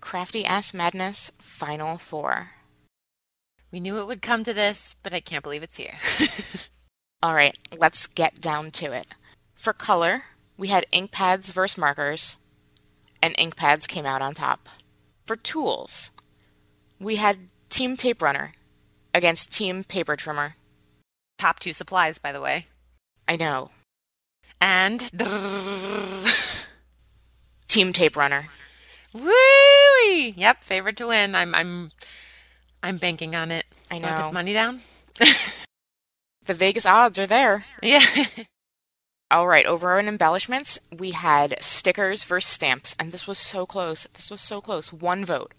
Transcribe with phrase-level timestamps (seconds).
[0.00, 2.50] Crafty Ass Madness Final Four.
[3.70, 5.94] We knew it would come to this, but I can't believe it's here.
[7.22, 9.08] All right, let's get down to it.
[9.54, 10.24] For color,
[10.56, 12.38] we had ink pads versus markers,
[13.22, 14.68] and ink pads came out on top.
[15.26, 16.10] For tools,
[16.98, 18.52] we had Team Tape Runner
[19.14, 20.56] against Team Paper Trimmer.
[21.38, 22.66] Top two supplies, by the way.
[23.28, 23.70] I know.
[24.60, 25.10] And
[27.68, 28.48] Team Tape Runner.
[29.12, 29.59] Woo!
[30.36, 31.34] Yep, favorite to win.
[31.34, 31.92] I'm I'm
[32.82, 33.66] I'm banking on it.
[33.90, 34.24] I know.
[34.24, 34.82] Put money down.
[36.44, 37.64] the Vegas odds are there.
[37.82, 38.04] Yeah.
[39.30, 44.08] All right, over on embellishments, we had stickers versus stamps, and this was so close.
[44.14, 44.92] This was so close.
[44.92, 45.52] One vote.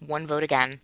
[0.00, 0.80] One vote again.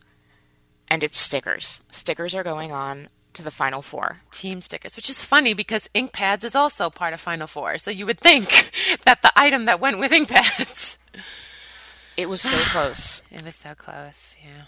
[0.89, 1.83] And it's stickers.
[1.91, 4.19] Stickers are going on to the final four.
[4.31, 7.77] Team stickers, which is funny because ink pads is also part of final four.
[7.78, 8.70] So you would think
[9.05, 10.97] that the item that went with ink pads
[12.19, 13.23] it was so close.
[13.31, 14.65] it was so close, yeah.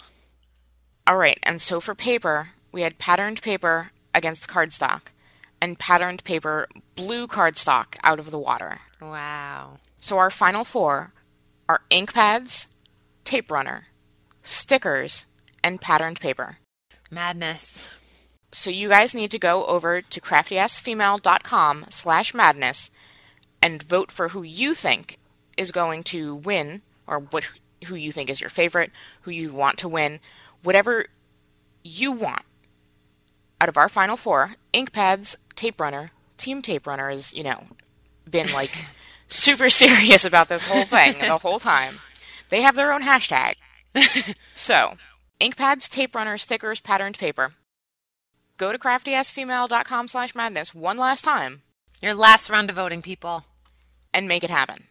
[1.05, 5.03] All right, and so for paper, we had patterned paper against cardstock,
[5.61, 8.79] and patterned paper blew cardstock out of the water.
[9.01, 9.77] Wow.
[9.99, 11.13] So our final four
[11.67, 12.67] are ink pads,
[13.25, 13.87] tape runner,
[14.41, 15.25] stickers,
[15.63, 16.57] and patterned paper.
[17.11, 17.85] Madness.
[18.53, 22.91] So you guys need to go over to craftyfemale.com slash madness
[23.61, 25.19] and vote for who you think
[25.57, 27.49] is going to win or what
[27.87, 30.19] who you think is your favorite, who you want to win,
[30.63, 31.07] whatever
[31.83, 32.43] you want.
[33.59, 37.63] Out of our final four, ink pads, tape runner, team tape runner has, you know,
[38.29, 38.71] been like
[39.27, 41.99] super serious about this whole thing the whole time.
[42.49, 43.55] They have their own hashtag.
[44.53, 44.93] so,
[45.39, 47.53] ink pads, tape runner, stickers, patterned paper.
[48.57, 51.63] Go to craftyassfemale.com slash madness one last time.
[52.01, 53.45] Your last round of voting, people.
[54.13, 54.83] And make it happen.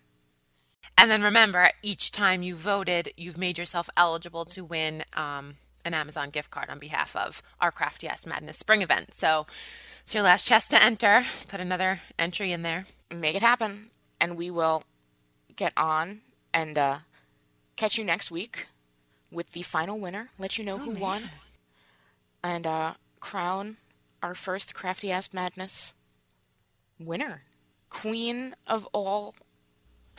[1.01, 5.95] And then remember, each time you voted, you've made yourself eligible to win um, an
[5.95, 9.15] Amazon gift card on behalf of our Crafty Ass Madness spring event.
[9.15, 9.47] So
[10.03, 11.25] it's your last chance to enter.
[11.49, 12.85] Put another entry in there.
[13.11, 13.89] Make it happen.
[14.21, 14.85] And we will
[15.57, 16.21] get on
[16.53, 16.99] and uh,
[17.77, 18.67] catch you next week
[19.33, 20.29] with the final winner.
[20.39, 21.01] Let you know oh, who man.
[21.01, 21.31] won.
[22.45, 23.79] And uh, crown
[24.23, 25.95] our first Crafty Ass Madness
[26.99, 27.45] winner.
[27.89, 29.35] Queen of all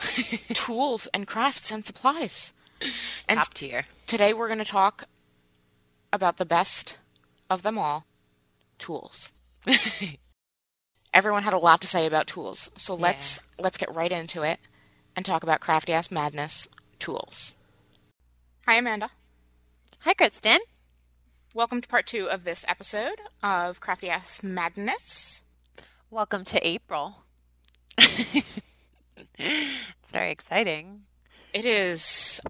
[0.54, 2.52] tools and crafts and supplies.
[3.28, 3.84] And Top tier.
[4.06, 5.04] Today we're going to talk
[6.12, 6.98] about the best
[7.48, 8.06] of them all
[8.78, 9.32] tools.
[11.14, 13.64] Everyone had a lot to say about tools, so let's yeah.
[13.64, 14.58] let's get right into it
[15.14, 17.54] and talk about crafty ass madness tools.
[18.66, 19.10] Hi Amanda.
[20.00, 20.58] Hi Kristen.
[21.54, 25.42] Welcome to part two of this episode of Crafty Ass Madness.
[26.10, 27.24] Welcome to April.
[29.38, 31.02] it's very exciting.
[31.52, 32.40] It is.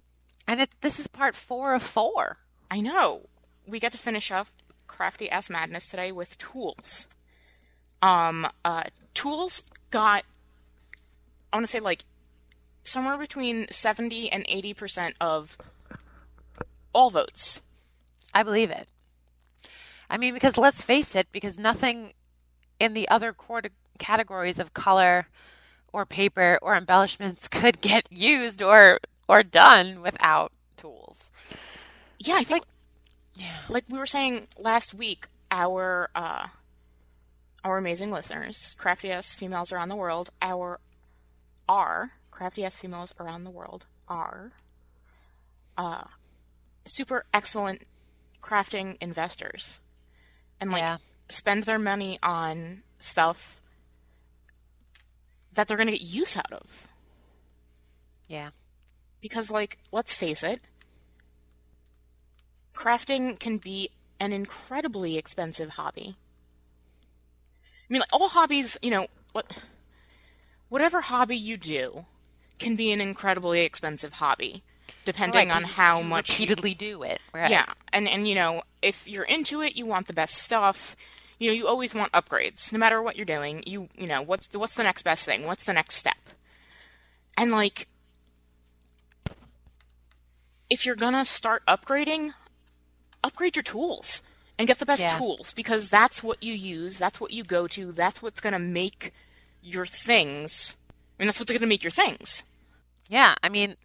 [0.47, 2.37] And it, this is part four of four.
[2.69, 3.29] I know.
[3.65, 4.51] We get to finish off
[4.87, 7.07] Crafty Ass Madness today with tools.
[8.01, 10.23] Um, uh, tools got,
[11.51, 12.03] I want to say like
[12.83, 15.57] somewhere between 70 and 80% of
[16.93, 17.61] all votes.
[18.33, 18.87] I believe it.
[20.09, 22.13] I mean, because let's face it, because nothing
[22.79, 23.35] in the other
[23.97, 25.27] categories of color,
[25.93, 28.99] or paper or embellishments could get used or
[29.29, 31.31] or done without tools.
[32.19, 32.63] Yeah, I think like,
[33.35, 33.57] yeah.
[33.69, 36.47] Like we were saying last week, our uh
[37.63, 40.79] our amazing listeners, crafty ass females around the world, our
[41.69, 44.51] are crafty ass females around the world are
[45.77, 46.03] uh
[46.85, 47.85] super excellent
[48.41, 49.81] crafting investors
[50.59, 50.97] and like yeah.
[51.29, 53.61] spend their money on stuff
[55.53, 56.87] that they're going to get use out of.
[58.27, 58.49] Yeah.
[59.21, 60.61] Because, like, let's face it,
[62.75, 63.89] crafting can be
[64.19, 66.15] an incredibly expensive hobby.
[67.89, 69.51] I mean, like, all hobbies, you know, what,
[70.69, 72.05] whatever hobby you do
[72.59, 74.63] can be an incredibly expensive hobby,
[75.05, 77.21] depending right, on how much repeatedly you, do it.
[77.33, 77.51] Right.
[77.51, 80.95] Yeah, and and you know, if you're into it, you want the best stuff
[81.43, 82.71] you know, you always want upgrades.
[82.71, 85.45] No matter what you're doing, you you know, what's the, what's the next best thing?
[85.45, 86.15] What's the next step?
[87.37, 87.87] And like
[90.69, 92.33] if you're gonna start upgrading,
[93.23, 94.21] upgrade your tools
[94.57, 95.17] and get the best Yeah.
[95.17, 99.13] tools because that's what you use, that's what you go to, that's what's gonna make
[99.61, 100.77] your things.
[100.89, 102.43] I mean, that's what's gonna make your things.
[103.09, 103.75] Yeah, I mean,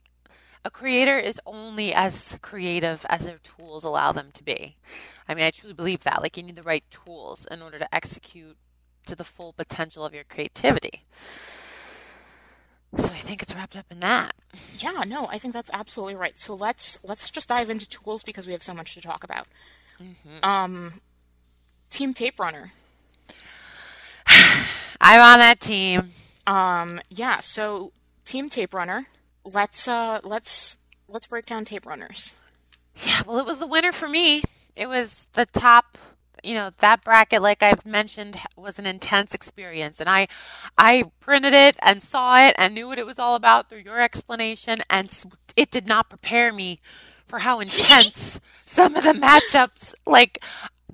[0.69, 4.77] a creator is only as creative as their tools allow them to be.
[5.27, 6.21] I mean, I truly believe that.
[6.23, 8.59] Like, you need the right tools in order to execute
[9.07, 11.07] to the full potential of your creativity.
[12.99, 14.35] So I think it's wrapped up in that.
[14.79, 16.39] Yeah, no, I think that's absolutely right.
[16.39, 19.47] So let's let's just dive into tools because we have so much to talk about.
[20.43, 21.01] Um,
[21.91, 22.73] Team Tape Runner.
[25.01, 26.13] I'm on that team.
[26.47, 27.93] Um, yeah, so
[28.25, 29.07] Team Tape Runner.
[29.55, 30.79] Let's uh let's
[31.09, 32.37] let's break down tape runners.
[33.05, 34.43] Yeah, well, it was the winner for me.
[34.75, 35.99] It was the top,
[36.43, 40.01] you know, that bracket, like I've mentioned, was an intense experience.
[40.01, 40.29] And I,
[40.77, 44.01] I printed it and saw it and knew what it was all about through your
[44.01, 44.79] explanation.
[44.91, 45.11] And
[45.57, 46.81] it did not prepare me
[47.25, 50.43] for how intense some of the matchups, like,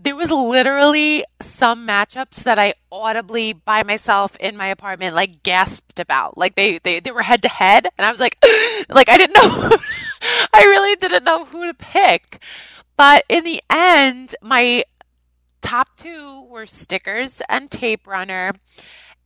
[0.04, 5.98] there was literally some matchups that I audibly by myself in my apartment like gasped
[5.98, 6.36] about.
[6.36, 8.36] Like they they, they were head to head and I was like
[8.88, 9.70] like I didn't know
[10.52, 12.42] I really didn't know who to pick.
[12.96, 14.84] But in the end, my
[15.62, 18.52] top two were stickers and tape runner.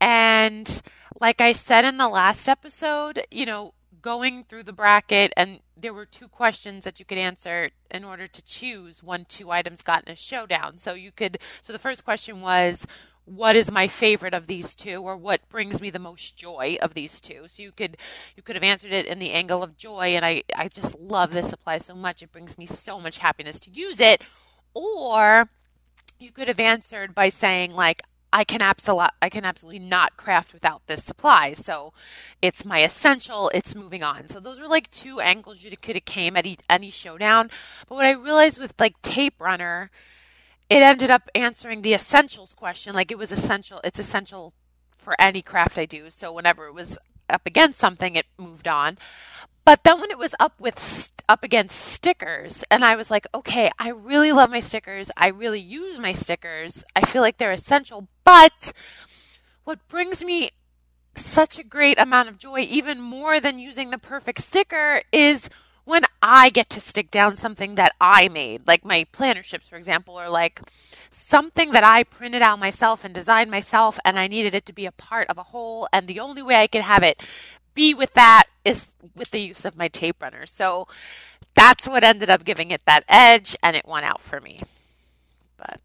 [0.00, 0.80] And
[1.20, 3.74] like I said in the last episode, you know,
[4.08, 8.26] going through the bracket and there were two questions that you could answer in order
[8.26, 10.78] to choose when two items got in a showdown.
[10.78, 12.86] So you could so the first question was
[13.26, 16.94] what is my favorite of these two or what brings me the most joy of
[16.94, 17.98] these two so you could
[18.34, 21.34] you could have answered it in the angle of joy and i i just love
[21.34, 24.22] this supply so much it brings me so much happiness to use it
[24.72, 25.50] or
[26.18, 28.00] you could have answered by saying like
[28.32, 31.52] I can absolutely I can absolutely not craft without this supply.
[31.54, 31.92] So
[32.42, 34.28] it's my essential, it's moving on.
[34.28, 37.50] So those were like two angles you could have came at any showdown.
[37.88, 39.90] But what I realized with like Tape Runner,
[40.68, 42.94] it ended up answering the essentials question.
[42.94, 44.52] Like it was essential, it's essential
[44.96, 46.10] for any craft I do.
[46.10, 46.98] So whenever it was
[47.30, 48.98] up against something, it moved on.
[49.68, 53.70] But then when it was up with up against stickers, and I was like, okay,
[53.78, 55.10] I really love my stickers.
[55.14, 56.82] I really use my stickers.
[56.96, 58.08] I feel like they're essential.
[58.24, 58.72] But
[59.64, 60.52] what brings me
[61.16, 65.50] such a great amount of joy, even more than using the perfect sticker, is
[65.84, 69.76] when I get to stick down something that I made, like my planner ships, for
[69.76, 70.62] example, or like
[71.10, 74.86] something that I printed out myself and designed myself, and I needed it to be
[74.86, 75.88] a part of a whole.
[75.92, 77.22] And the only way I could have it
[77.74, 80.46] be with that is with the use of my tape runner.
[80.46, 80.88] So
[81.54, 84.60] that's what ended up giving it that edge, and it won out for me.
[85.56, 85.80] But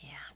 [0.00, 0.32] yeah.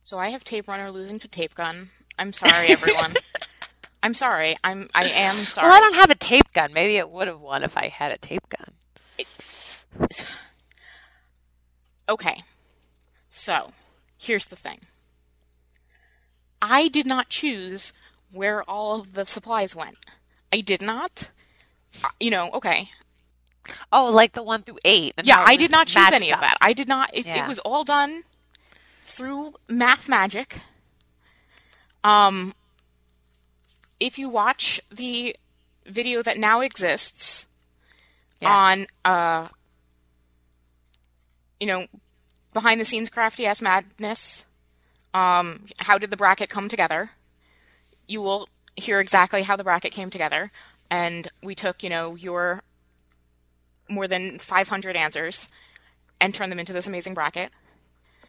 [0.00, 1.90] So I have Tape Runner losing to Tape Gun.
[2.18, 3.14] I'm sorry, everyone.
[4.02, 4.56] I'm sorry.
[4.62, 5.68] I'm I am sorry.
[5.68, 6.72] Well, I don't have a tape gun.
[6.72, 10.08] Maybe it would have won if I had a tape gun.
[12.08, 12.42] Okay.
[13.28, 13.70] So,
[14.16, 14.80] here's the thing.
[16.62, 17.92] I did not choose
[18.36, 19.96] where all of the supplies went.
[20.52, 21.30] I did not.
[22.04, 22.90] Uh, You know, okay.
[23.90, 25.14] Oh, like the one through eight.
[25.24, 26.56] Yeah, I did not choose any of that.
[26.60, 27.10] I did not.
[27.12, 27.44] It, Yeah.
[27.44, 28.22] it was all done
[29.02, 30.60] through Math Magic.
[32.04, 32.54] Um,
[33.98, 35.34] if you watch the
[35.84, 37.48] video that now exists
[38.40, 38.50] Yeah.
[38.54, 39.48] on, uh,
[41.58, 41.86] you know,
[42.52, 44.46] behind the scenes crafty ass madness,
[45.14, 47.10] um, how did the bracket come together?
[48.06, 50.52] You will hear exactly how the bracket came together.
[50.90, 52.62] And we took, you know, your
[53.88, 55.48] more than 500 answers
[56.20, 57.50] and turned them into this amazing bracket.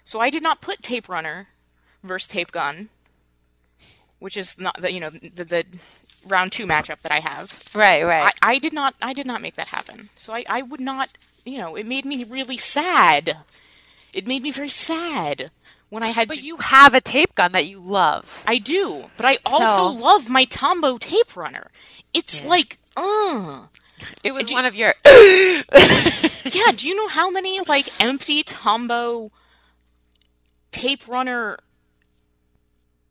[0.05, 1.48] So I did not put Tape Runner
[2.03, 2.89] versus Tape Gun,
[4.19, 5.65] which is not the you know the, the
[6.27, 7.69] round two matchup that I have.
[7.75, 8.34] Right, right.
[8.41, 10.10] I, I did not I did not make that happen.
[10.15, 11.10] So I, I would not
[11.46, 13.38] you know it made me really sad.
[14.13, 15.51] It made me very sad
[15.89, 16.41] when I had but to.
[16.44, 18.44] you have a tape gun that you love.
[18.48, 21.72] I do, but I also So- love my Tombow Tape Runner.
[22.13, 22.48] It's Yeah.
[22.50, 23.67] like, uh
[24.24, 24.94] It was do- one of your.
[25.06, 26.72] yeah.
[26.75, 29.32] Do you know how many like empty Tombow
[30.72, 31.58] Tape Runner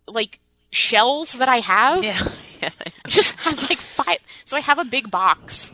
[0.07, 0.41] like
[0.71, 2.05] shells that I have?
[2.05, 2.29] yeah.
[2.63, 2.71] yeah.
[3.07, 4.19] just have like five.
[4.45, 5.73] So I have a big box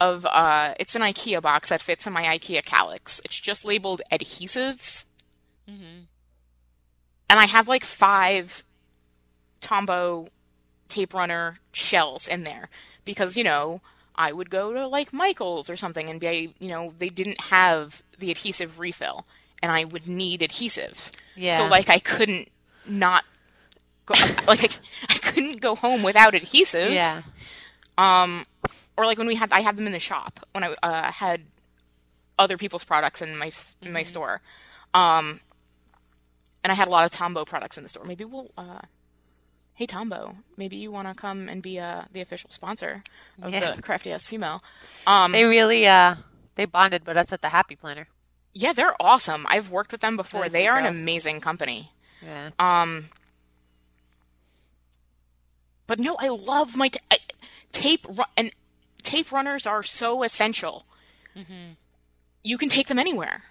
[0.00, 3.20] of uh, it's an IKEA box that fits in my IKEA Kallax.
[3.24, 5.04] It's just labeled adhesives,
[7.32, 8.62] and I have like five
[9.62, 10.28] Tombow
[10.88, 12.68] tape runner shells in there
[13.06, 13.80] because you know
[14.14, 18.02] I would go to like Michaels or something and be you know they didn't have
[18.18, 19.24] the adhesive refill
[19.62, 21.10] and I would need adhesive.
[21.34, 21.56] Yeah.
[21.56, 22.50] So like I couldn't
[22.86, 23.24] not
[24.04, 24.14] go
[24.46, 24.68] like I,
[25.08, 26.92] I couldn't go home without adhesive.
[26.92, 27.22] Yeah.
[27.96, 28.44] Um
[28.98, 31.44] or like when we had I had them in the shop when I uh, had
[32.38, 34.42] other people's products in my in my store.
[34.92, 35.40] Um,
[36.62, 38.04] and I had a lot of Tombow products in the store.
[38.04, 38.80] Maybe we'll uh,
[39.76, 43.02] hey Tombow, maybe you want to come and be uh, the official sponsor
[43.42, 43.74] of Yeah.
[43.74, 44.62] the Crafty Ass Female.
[45.06, 46.16] Um, They really uh
[46.54, 48.08] they bonded with us at the Happy Planner.
[48.54, 49.46] yeah, they're awesome.
[49.48, 50.48] I've worked with them before.
[50.50, 51.90] They are an amazing company.
[52.22, 52.50] Yeah.
[52.58, 53.08] Um,
[55.86, 57.16] but no, I love my t- I,
[57.72, 58.52] tape and
[59.02, 60.84] tape runners are so essential.
[62.44, 63.42] You can take them anywhere,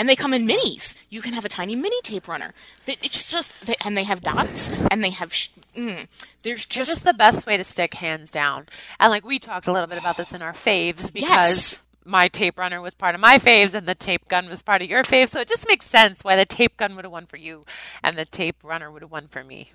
[0.00, 0.96] and they come in minis.
[1.10, 2.54] You can have a tiny mini tape runner.
[2.86, 5.32] It's just, they, and they have dots, and they have.
[5.32, 6.08] Sh- mm,
[6.42, 8.66] there's just, just the best way to stick hands down.
[8.98, 11.82] And like we talked a little bit about this in our faves because Yes.
[12.04, 14.88] my tape runner was part of my faves and the tape gun was part of
[14.88, 15.28] your faves.
[15.30, 17.66] So it just makes sense why the tape gun would have won for you
[18.02, 19.72] and the tape runner would have won for me.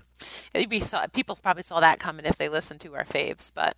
[0.54, 3.76] We saw people probably saw that coming if they listened to our faves, but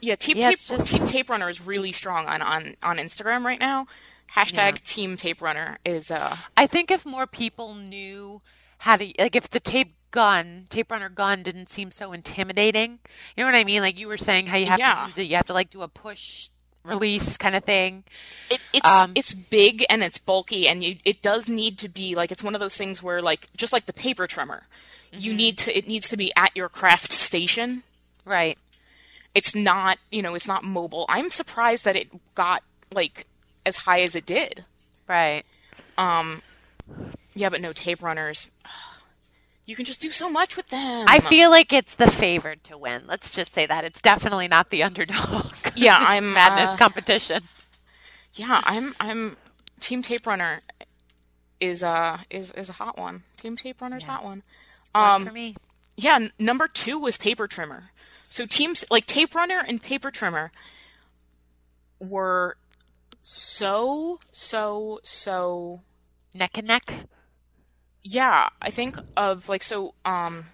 [0.00, 0.16] yeah.
[0.16, 3.86] Tape Yeah, tape just- Tape Runner is really strong on on on Instagram right now.
[4.34, 4.70] Hashtag Yeah.
[4.84, 8.42] Team Tape Runner is uh I think if more people knew
[8.78, 12.98] how to like if the tape gun, tape runner gun didn't seem so intimidating.
[13.36, 13.80] You know what I mean?
[13.82, 15.02] Like you were saying how you have Yeah.
[15.02, 16.48] to use it, you have to like do a push
[16.82, 18.04] release kind of thing.
[18.50, 22.14] It, it's Um, it's big and it's bulky and you, it does need to be
[22.14, 24.64] like it's one of those things where like just like the paper trimmer,
[25.12, 25.20] Mm-hmm.
[25.24, 27.82] you need to it needs to be at your craft station.
[28.28, 28.56] Right.
[29.34, 31.04] It's not you know it's not mobile.
[31.08, 33.26] I'm surprised that it got like
[33.66, 34.64] as high as it did.
[35.08, 35.44] Right.
[35.98, 36.42] Um,
[37.34, 38.48] Yeah, but no tape runners.
[39.66, 41.04] You can just do so much with them.
[41.08, 43.02] I feel like it's the favored to win.
[43.06, 43.84] Let's just say that.
[43.84, 45.52] It's definitely not the underdog.
[45.76, 47.44] Yeah, I'm, madness uh, competition.
[48.34, 49.36] yeah, I'm I'm
[49.78, 50.60] Team Tape Runner
[51.60, 53.22] is uh is is a hot one.
[53.36, 54.42] Team Tape Runner's hot one.
[54.92, 55.54] Um, for me.
[55.96, 57.90] Yeah, n- number two was paper trimmer.
[58.28, 60.50] So teams like tape runner and paper trimmer
[62.00, 62.56] were
[63.22, 65.82] so so so
[66.34, 66.84] Neck and neck.
[68.02, 68.48] yeah.
[68.62, 70.46] I think of like so um.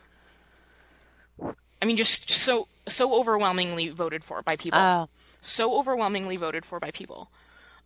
[1.83, 4.79] I mean, just so so overwhelmingly voted for by people.
[4.79, 5.09] Oh.
[5.41, 7.31] so overwhelmingly voted for by people.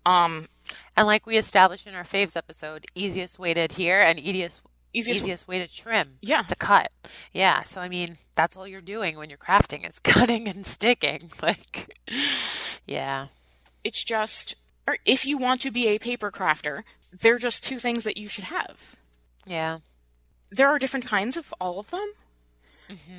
[0.06, 0.48] Um,
[0.96, 5.22] And like we established in our faves episode, easiest way to adhere and easiest Easiest-
[5.22, 6.18] easiest, way to trim.
[6.20, 6.42] Yeah.
[6.42, 6.90] To cut.
[7.32, 7.62] Yeah.
[7.62, 11.30] So I mean, that's all you're doing when you're crafting is cutting and sticking.
[11.42, 11.96] Like
[12.86, 13.26] Yeah.
[13.84, 14.56] it's just,
[15.04, 16.82] if you want to be a paper crafter,
[17.12, 18.96] they're just two things that you should have.
[19.46, 19.78] Yeah.
[20.50, 22.12] there are different kinds of all of them.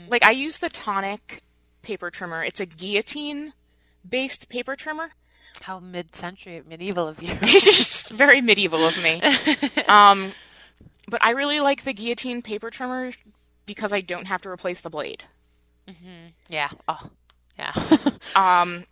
[0.07, 1.43] Like I use the tonic
[1.81, 2.43] paper trimmer.
[2.43, 3.53] It's a guillotine
[4.07, 5.11] based paper trimmer.
[5.61, 7.37] How mid century medieval of you.
[7.41, 9.21] It's just very medieval of me.
[9.87, 10.33] Um,
[11.07, 13.11] but I really like the guillotine paper trimmer
[13.65, 15.23] because I don't have to replace the blade.
[16.49, 16.69] yeah.
[16.87, 17.09] Oh.
[17.57, 17.73] Yeah.
[18.35, 18.85] Um,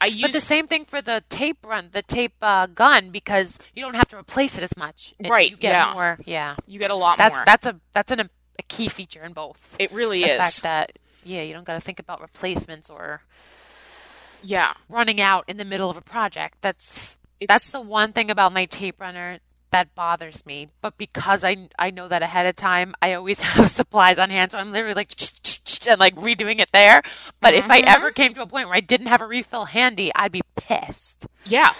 [0.00, 3.82] I But the same thing for the tape run, the tape uh, gun, because you
[3.84, 5.14] don't have to replace it as much.
[5.18, 5.92] It- Right, You get yeah.
[5.92, 6.18] more.
[6.24, 6.54] Yeah.
[6.66, 7.42] you get a lot That's more.
[7.44, 9.74] that's a that's an, a key feature in both.
[9.78, 10.36] it really the is.
[10.36, 13.22] The fact that yeah, you don't got to think about replacements or
[14.42, 16.58] yeah, running out in the middle of a project.
[16.60, 19.38] That's It's- that's the one thing about my tape runner
[19.70, 20.68] that bothers me.
[20.80, 24.52] But because I I know that ahead of time, I always have supplies on hand,
[24.52, 25.12] so I'm literally like
[25.86, 27.02] and like redoing it there.
[27.40, 28.14] But if I ever mm-hmm.
[28.14, 31.26] came to a point where I didn't have a refill handy, I'd be pissed.
[31.44, 31.72] yeah.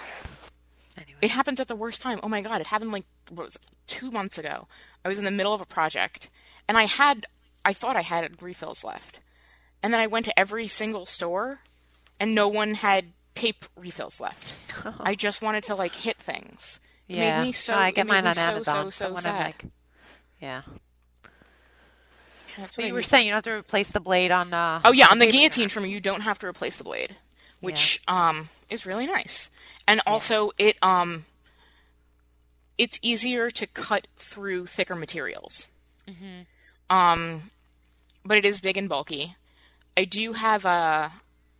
[0.97, 1.19] Anyway.
[1.21, 2.19] It happens at the worst time.
[2.23, 4.67] Oh my god, it happened like what was it, two months ago.
[5.03, 6.29] I was in the middle of a project
[6.67, 7.25] and I had
[7.63, 9.19] I thought I had refills left.
[9.81, 11.59] And then I went to every single store
[12.19, 14.55] and no one had tape refills left.
[14.99, 16.79] I just wanted to like hit things.
[17.09, 18.85] It Yeah, made me so no, I get mine on so, Amazon.
[18.85, 19.35] So, so, when sad.
[19.35, 19.65] I'm like,
[20.39, 20.63] yeah.
[22.57, 24.53] That's But what you were saying you don't have to replace the blade on.
[24.53, 27.15] Uh, Oh yeah, on the paper guillotine trimmer you don't have to replace the blade,
[27.61, 29.49] which um is really nice.
[29.87, 31.25] And also it um
[32.77, 35.69] it's easier to cut through thicker materials.
[36.89, 37.51] Um
[38.25, 39.35] but it is big and bulky.
[39.97, 41.11] I do have a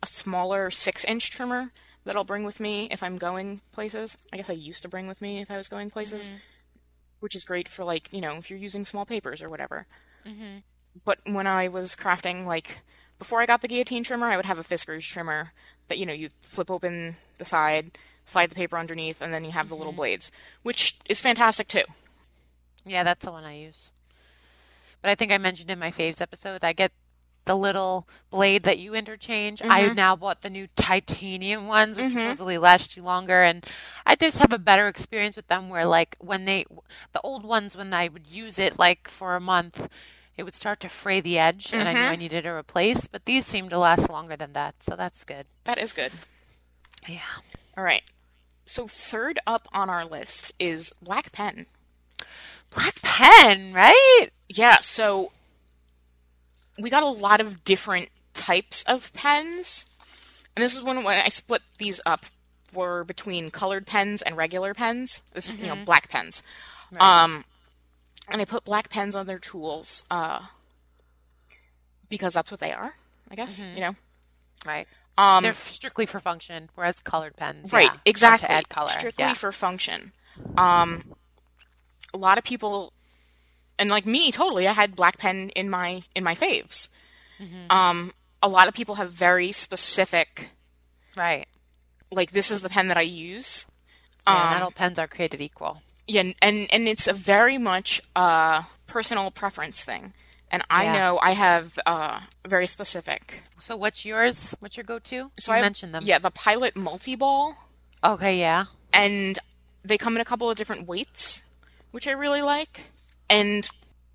[0.02, 1.72] a smaller 6-inch trimmer
[2.04, 4.16] that I'll bring with me if I'm going places.
[4.32, 6.38] I guess I used to bring with me if I was going places, mm-hmm.
[7.20, 9.86] which is great for like, you know, if you're using small papers or whatever
[10.26, 10.58] mm-hmm.
[11.04, 12.80] but when I was crafting, like
[13.18, 15.52] before I got the guillotine trimmer, I would have a Fiskars trimmer
[15.88, 19.52] that you know you flip open the side, slide the paper underneath, and then you
[19.52, 20.00] have the little mm-hmm.
[20.00, 21.84] blades, which is fantastic too.
[22.84, 23.92] Yeah, that's the one I use.
[25.02, 26.92] But I think I mentioned in my faves episode, I get
[27.44, 29.62] the little blade that you interchange.
[29.62, 29.94] I mm-hmm.
[29.94, 32.18] now bought the new titanium ones, which mm-hmm.
[32.18, 33.66] supposedly last you longer, and
[34.06, 35.68] I just have a better experience with them.
[35.68, 36.64] Where like when they,
[37.12, 39.88] the old ones, when I would use it like for a month,
[40.36, 42.12] it would start to fray the edge, and I knew mm-hmm.
[42.12, 43.06] I needed to replace.
[43.06, 45.46] But these seem to last longer than that, so that's good.
[45.64, 46.12] That is good.
[47.08, 47.20] Yeah.
[47.76, 48.02] All right.
[48.66, 51.66] So third up on our list is black pen.
[52.72, 54.28] Black pen, right?
[54.48, 55.32] Yeah, so
[56.80, 59.86] we got a lot of different types of pens.
[60.56, 62.26] And this is when when I split these up
[62.72, 65.22] were between colored pens and regular pens.
[65.32, 66.42] This is, you know, black pens.
[66.98, 67.44] Um
[68.28, 70.40] and I put black pens on their tools uh
[72.08, 72.94] because that's what they are,
[73.30, 73.96] I guess, you know.
[74.64, 74.86] Right.
[75.16, 78.46] Um They're strictly for function, whereas colored pens, right, yeah, exactly.
[78.46, 78.90] to add color.
[78.90, 79.34] Strictly yeah.
[79.34, 80.12] for function.
[80.56, 81.14] Um
[82.12, 82.92] a lot of people
[83.80, 86.88] and like me totally i had black pen in my in my faves
[87.42, 87.70] Mm-hmm.
[87.72, 90.50] um a lot of people have very specific
[91.16, 91.46] right.
[92.12, 93.66] like this is the pen that i use
[94.26, 95.74] Yeah, Um, not all pens are created equal.
[96.06, 100.12] yeah and- and it's a very much uh personal preference thing
[100.52, 100.92] and i Yeah.
[100.96, 102.20] know i have uh
[102.54, 104.54] very specific So what's yours?
[104.60, 105.30] What's your go-to?
[105.38, 106.02] so you i mentioned them.
[106.10, 107.56] yeah the pilot multi-ball
[108.12, 108.34] Okay.
[108.46, 108.64] Yeah.
[108.92, 109.38] and
[109.88, 111.42] they come in a couple of different weights,
[111.94, 112.74] which I really like,
[113.30, 113.66] and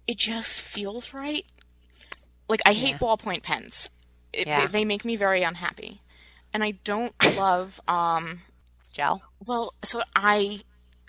[0.07, 1.45] it just feels right.
[2.48, 2.98] Like I hate Yeah.
[3.00, 3.89] ballpoint pens;
[4.31, 4.67] it, Yeah.
[4.67, 6.01] they, they make me very unhappy,
[6.53, 7.79] and I don't love.
[7.88, 8.41] Um,
[8.93, 9.24] Gel.
[9.45, 10.62] well, so I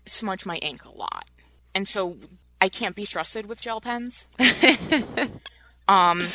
[0.07, 1.27] smudge my ink a lot,
[1.75, 2.17] and so
[2.61, 4.29] I can't be trusted with gel pens.
[5.89, 6.29] um,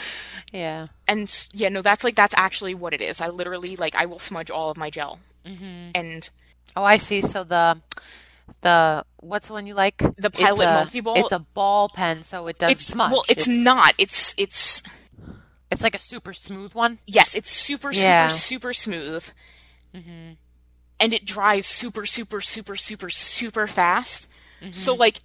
[0.54, 0.88] Yeah.
[1.08, 3.22] and yeah, no, that's like that's actually what it is.
[3.22, 5.92] I literally like I will smudge all of my gel, mm-hmm.
[5.96, 6.30] and
[6.76, 7.20] Oh, I see.
[7.22, 7.82] So the
[8.62, 9.98] the what's the one you like?
[9.98, 11.18] The It's Pilot multi-ball?
[11.18, 13.12] It's a ball pen, so it does it's smudge.
[13.12, 13.94] well, it's, not.
[13.98, 14.84] It's it's
[15.72, 17.00] it's like a super smooth one.
[17.08, 18.28] Yes, it's super, Yeah.
[18.28, 19.26] super, super smooth.
[19.96, 20.34] Mm-hmm.
[21.00, 24.28] And it dries super, super, super, super, super fast.
[24.70, 25.00] So, mm-hmm.
[25.00, 25.20] like,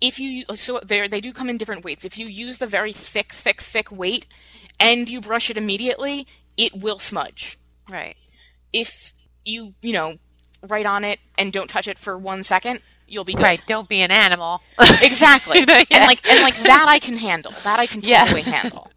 [0.00, 2.04] if you, so there, they do come in different weights.
[2.06, 4.26] If you use the very thick, thick, thick weight
[4.80, 7.58] and you brush it immediately, it will smudge.
[7.90, 8.16] Right.
[8.72, 9.12] If
[9.44, 10.14] you, you know,
[10.66, 13.42] write on it and don't touch it for one second, you'll be good.
[13.42, 13.62] Right.
[13.66, 14.62] Don't be an animal.
[15.02, 15.60] Exactly.
[15.68, 15.84] Yeah.
[15.90, 17.52] And like, and like that I can handle.
[17.64, 18.24] That I can Yeah.
[18.24, 18.90] totally handle.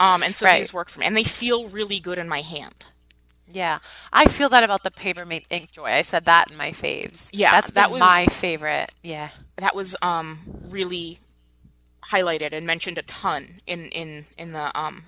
[0.00, 0.58] Um, and so Right.
[0.60, 1.06] these work for me.
[1.06, 2.86] And they feel really good in my hand.
[3.50, 3.78] yeah.
[4.12, 5.86] I feel that about the Papermate Ink Joy.
[5.92, 7.28] I said that in my faves.
[7.32, 8.90] Yeah, That's that was- my favorite.
[9.02, 9.30] Yeah.
[9.56, 11.20] that was um really
[12.10, 15.04] highlighted and mentioned a ton in in in the um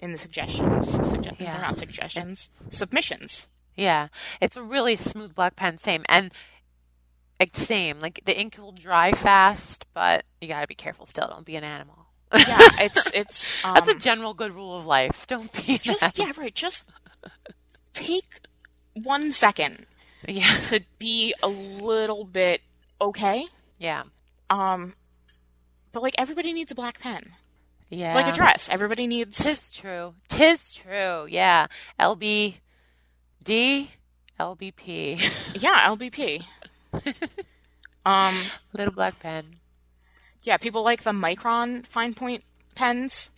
[0.00, 1.52] in the suggestions suggestions Yeah.
[1.52, 3.48] they're not suggestions submissions
[3.80, 4.08] Yeah,
[4.42, 5.78] it's a really smooth black pen.
[5.78, 6.30] Same and
[7.40, 7.98] like, same.
[8.00, 11.06] Like the ink will dry fast, but you got to be careful.
[11.06, 12.06] Still, don't be an animal.
[12.34, 15.26] yeah it's it's um, That's a general good rule of life.
[15.26, 16.36] Don't be just animal.
[16.36, 16.84] yeah right just
[17.94, 18.40] take
[18.92, 19.86] one second
[20.28, 22.60] Yeah, to be a little bit
[23.00, 23.46] okay
[23.78, 24.02] yeah,
[24.50, 24.94] um
[25.92, 27.32] but like everybody needs a black pen
[27.88, 28.14] yeah.
[28.14, 30.14] like a dress everybody needs Tis true.
[30.28, 31.26] Tis true.
[31.28, 31.66] Yeah.
[33.44, 33.88] LBD,
[34.38, 35.30] LBP.
[35.54, 36.44] yeah lbp
[38.06, 38.36] um
[38.72, 39.56] Little black pen.
[40.42, 43.30] yeah people like the micron fine point pens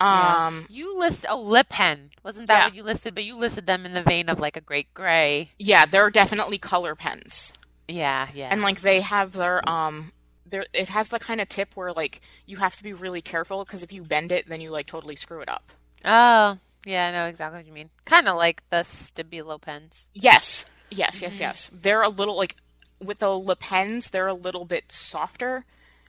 [0.00, 0.46] Yeah.
[0.46, 2.64] um you list oh Le Pen wasn't that Yeah.
[2.66, 3.14] what you listed?
[3.14, 5.50] But you listed them in the vein of like a great gray.
[5.58, 7.52] Yeah, they're definitely color pens.
[7.88, 8.48] Yeah, yeah.
[8.52, 10.12] And like they have their um
[10.46, 13.64] there it has the kind of tip where like you have to be really careful
[13.64, 15.70] because if you bend it then you like totally screw it up.
[16.04, 17.90] oh, yeah, I know exactly what you mean.
[18.04, 20.08] Kind of like the Stabilo pens.
[20.14, 20.66] Yes.
[20.90, 21.70] Yes, yes, yes.
[21.72, 22.56] They're a little like
[23.02, 25.64] with the Le Pens, they're a little bit softer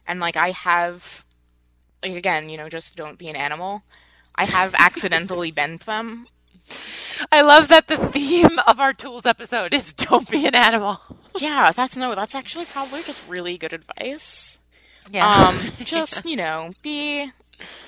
[0.08, 1.26] and like I have
[2.04, 3.84] like again, you know, just don't be an animal.
[4.36, 6.28] I have accidentally bent them.
[7.32, 11.00] I love that the theme of our tools episode is don't be an animal.
[11.38, 14.60] Yeah, that's no, that's actually probably just really good advice.
[15.10, 15.28] Yeah.
[15.28, 17.32] Um, just you know, be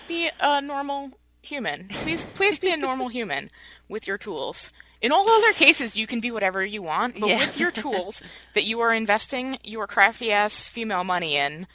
[0.08, 1.12] be a normal
[1.44, 1.88] human.
[1.90, 3.52] Please, please be a normal human
[3.88, 4.72] with your tools.
[5.02, 7.40] In all other cases, you can be whatever you want, but Yeah.
[7.40, 11.68] with your tools that you are investing your crafty ass female money in,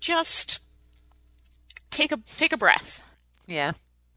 [0.00, 0.60] just
[1.90, 3.02] take a take a breath.
[3.46, 3.70] yeah.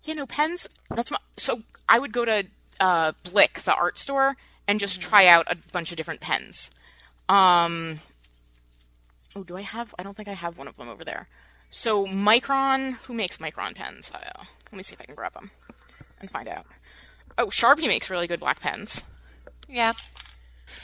[0.05, 0.67] You know, pens.
[0.89, 1.17] That's my.
[1.37, 2.45] So I would go to
[2.81, 4.35] uh, Blick, the art store,
[4.67, 6.69] and just try out a bunch of different pens.
[7.29, 7.99] Um.
[9.35, 9.95] Oh, do I have?
[9.97, 11.27] I don't think I have one of them over there.
[11.73, 14.11] So Micron, who makes Micron pens?
[14.13, 14.19] Uh,
[14.71, 15.49] let me see if I can grab them
[16.21, 16.67] and find out.
[17.35, 19.05] Oh, Sharpie makes really good black pens.
[19.67, 19.93] Yeah.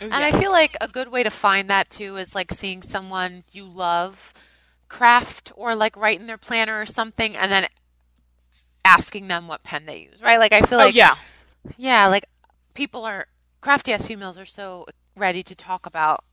[0.02, 2.82] Oh, And I feel like a good way to find that too is like seeing
[2.82, 4.34] someone you love
[4.88, 7.67] craft or like write in their planner or something and then
[8.84, 10.39] asking them what pen they use, right?
[10.39, 11.17] Like I feel oh like yeah,
[11.78, 12.25] yeah, like
[12.73, 13.28] people are
[13.62, 16.23] crafty ass females are so ready to talk about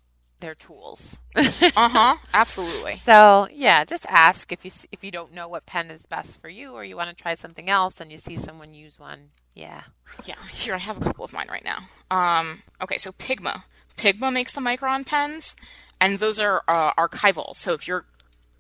[0.41, 1.19] their tools.
[1.37, 1.51] uh
[1.89, 2.17] huh.
[2.33, 2.95] Absolutely.
[3.05, 6.49] So yeah, just ask if you if you don't know what pen is best for
[6.49, 9.31] you, or you want to try something else, and you see someone use one.
[9.55, 9.83] Yeah.
[10.25, 10.37] Yeah.
[10.53, 11.79] Here, I have a couple of mine right now.
[12.11, 12.63] Um.
[12.83, 12.99] Okay.
[12.99, 13.65] So Pigma.
[13.97, 15.57] Pigma makes the Micron pens,
[16.01, 17.57] and those are uh, archival.
[17.57, 18.05] So if you're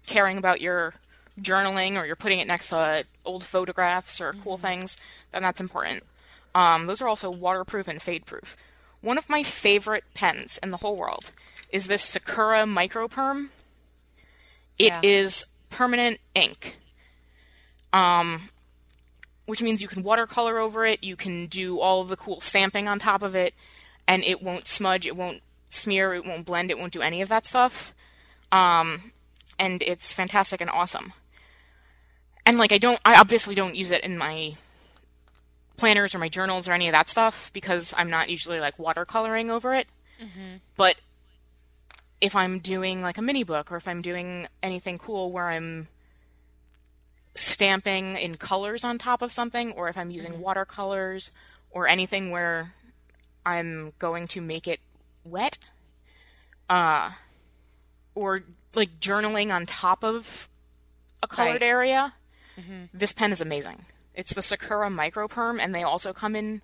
[0.06, 0.94] caring about your
[1.40, 4.96] journaling or you're putting it next to old photographs or cool things,
[5.32, 6.04] then that's important.
[6.54, 8.56] Um, those are also waterproof and fade proof.
[9.02, 11.32] One of my favorite pens in the whole world
[11.76, 13.50] is this Sakura Microperm.
[14.78, 15.76] It is Yeah.
[15.76, 16.76] permanent ink.
[17.92, 18.48] Um,
[19.44, 22.88] which means you can watercolor over it, you can do all of the cool stamping
[22.88, 23.54] on top of it,
[24.08, 27.28] and it won't smudge, it won't smear, it won't blend, it won't do any of
[27.28, 27.92] that stuff.
[28.50, 29.12] Um,
[29.58, 31.12] and it's fantastic and awesome.
[32.44, 34.54] And like I don't I obviously don't use it in my
[35.76, 39.50] planners or my journals or any of that stuff because I'm not usually like watercoloring
[39.50, 39.88] over it.
[40.76, 40.96] But
[42.20, 45.88] if I'm doing like a mini book or if I'm doing anything cool where I'm
[47.34, 51.30] stamping in colors on top of something or if I'm using watercolors
[51.70, 52.72] or anything where
[53.44, 54.80] I'm going to make it
[55.24, 55.58] wet
[56.70, 57.10] uh
[58.14, 58.40] or
[58.74, 60.48] like journaling on top of
[61.22, 61.62] a colored Right.
[61.62, 62.12] area
[62.94, 63.84] this pen is amazing.
[64.14, 66.62] It's the sakura microperm and they also come in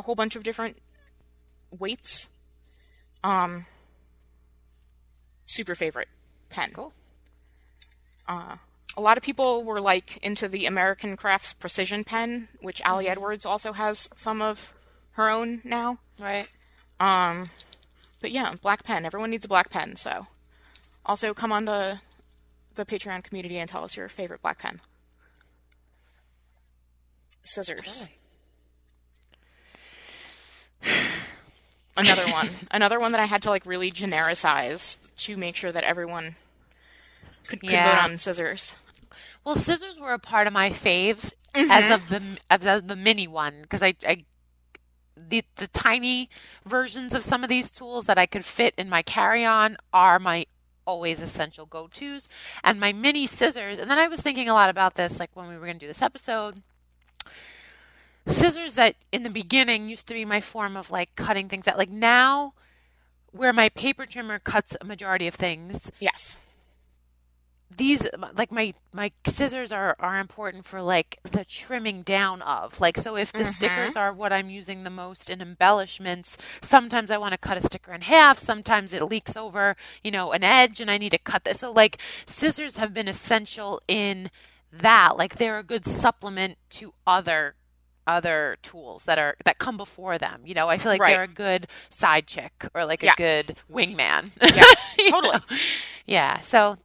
[0.00, 0.78] a whole bunch of different
[1.70, 2.30] weights.
[3.22, 3.66] Um
[5.48, 6.08] super favorite
[6.50, 6.92] pen Cool.
[8.28, 8.56] uh,
[8.96, 13.46] a lot of people were like into the American Crafts Precision pen, which Ali Edwards
[13.46, 14.74] also has some of
[15.12, 15.98] her own now.
[16.18, 16.48] Right.
[16.98, 17.46] Um,
[18.20, 19.06] but yeah, black pen.
[19.06, 19.94] Everyone needs a black pen.
[19.94, 20.26] So,
[21.06, 22.00] also come on to
[22.74, 24.80] the Patreon community and tell us your favorite black pen.
[27.44, 28.10] Scissors.
[31.98, 32.50] Another one.
[32.70, 36.36] Another one that I had to like really genericize to make sure that everyone
[37.46, 38.76] could, could vote on scissors.
[39.44, 41.70] Well, scissors were a part of my faves mm-hmm.
[41.70, 44.24] as of the as of the mini one because I, I
[45.16, 46.28] the the tiny
[46.64, 50.18] versions of some of these tools that I could fit in my carry on are
[50.18, 50.46] my
[50.88, 52.28] always essential go tos,
[52.64, 53.78] and my mini scissors.
[53.78, 55.84] And then I was thinking a lot about this, like when we were going to
[55.84, 56.62] do this episode.
[58.28, 61.78] Scissors that in the beginning used to be my form of like cutting things out.
[61.78, 62.54] Like now,
[63.32, 66.40] where my paper trimmer cuts a majority of things, Yes.
[67.74, 72.96] these like my my scissors are are important for like the trimming down of like
[72.96, 73.50] so if the mm-hmm.
[73.50, 77.60] stickers are what i'm using the most in embellishments sometimes i want to cut a
[77.60, 81.18] sticker in half sometimes it leaks over you know an edge and i need to
[81.18, 84.30] cut this so like scissors have been essential in
[84.72, 87.54] that like they're a good supplement to other
[88.08, 91.14] other tools that are that come before them you know i feel like Right.
[91.14, 93.12] they're a good side chick or like Yeah.
[93.12, 95.34] a good wingman Yeah, totally.
[95.34, 95.56] know?
[96.06, 96.78] yeah so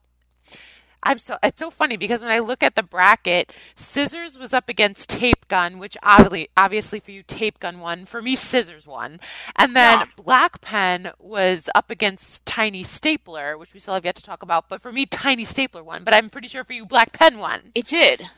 [1.06, 4.70] I'm so it's so funny because when I look at the bracket, scissors was up
[4.70, 8.06] against tape gun, which obviously obviously for you tape gun won.
[8.06, 9.20] For me, scissors won.
[9.58, 10.06] And then Yeah.
[10.16, 14.70] black pen was up against tiny stapler, which we still have yet to talk about.
[14.70, 16.06] But for me, tiny stapler won.
[16.06, 17.72] But I'm pretty sure for you, black pen won.
[17.76, 18.30] It did.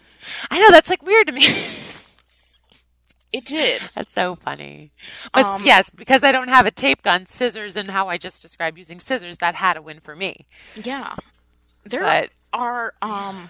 [0.49, 1.45] I know that's like weird to me.
[3.37, 3.81] It did.
[3.95, 4.91] that's so funny.
[5.33, 8.41] But Um, yes, because I don't have a tape gun, scissors, and how I just
[8.41, 10.47] described using scissors, that had a win for me.
[10.75, 11.15] Yeah.
[11.83, 13.49] There But- are um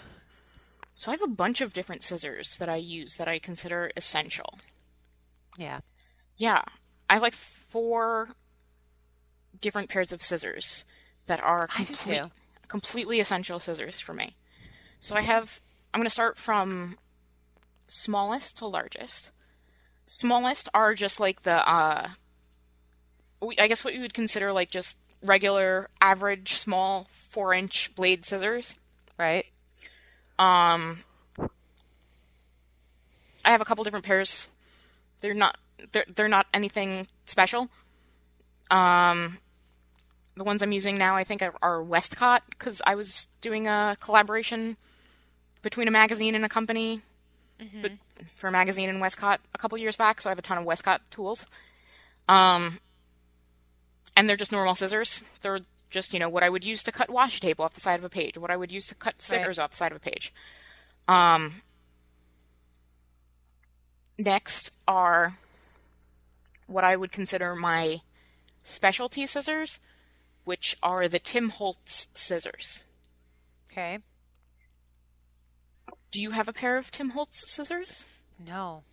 [0.96, 4.58] so I have a bunch of different scissors that I use that I consider essential.
[5.58, 5.82] Yeah.
[6.38, 6.64] Yeah.
[7.10, 8.30] I have like four
[9.62, 10.86] different pairs of scissors
[11.28, 12.22] that are complete,
[12.68, 14.36] completely essential scissors for me.
[15.00, 15.62] So I have
[15.94, 16.98] I'm going to start from
[17.88, 19.32] smallest to largest.
[20.06, 22.10] Smallest are just like the uh
[23.60, 28.78] I guess what you would consider like just regular average small 4-inch blade scissors.
[29.18, 29.46] Right.
[30.38, 31.04] Um,
[33.44, 34.48] I have a couple different pairs.
[35.22, 35.58] They're not
[35.92, 37.70] they're they're not anything special.
[38.72, 39.38] Um,
[40.36, 43.96] the ones I'm using now, I think, are, are Westcott because I was doing a
[44.02, 44.76] collaboration
[45.62, 47.02] between a magazine and a company,
[47.82, 47.92] but
[48.36, 50.22] for a magazine in Westcott a couple years back.
[50.22, 51.46] So I have a ton of Westcott tools.
[52.28, 52.80] Um,
[54.16, 55.24] and they're just normal scissors.
[55.42, 58.00] They're just you know what I would use to cut washi tape off the side
[58.00, 60.00] of a page, what I would use to cut stickers off the side of a
[60.00, 60.34] page.
[61.08, 61.62] Um,
[64.18, 65.38] next are
[66.68, 68.02] what I would consider my
[68.64, 69.80] specialty scissors,
[70.44, 72.86] which are the Tim Holtz scissors.
[73.72, 74.00] Okay.
[76.16, 78.08] Do you have a pair of Tim Holtz scissors?
[78.40, 78.84] No.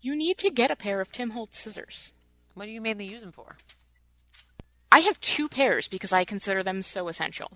[0.00, 2.14] You need to get a pair of Tim Holtz scissors.
[2.54, 3.58] What do you mainly use them for?
[4.90, 7.50] I have two pairs because I consider them so essential.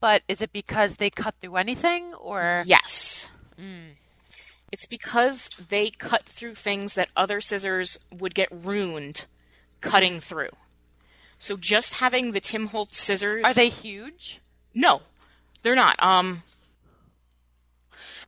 [0.00, 3.28] But is it because they cut through anything or Yes.
[4.72, 9.26] It's because they cut through things that other scissors would get ruined
[9.82, 10.56] cutting through.
[11.38, 14.40] So just having the Tim Holtz scissors are they huge?
[14.72, 15.02] No.
[15.60, 16.02] They're not.
[16.02, 16.44] Um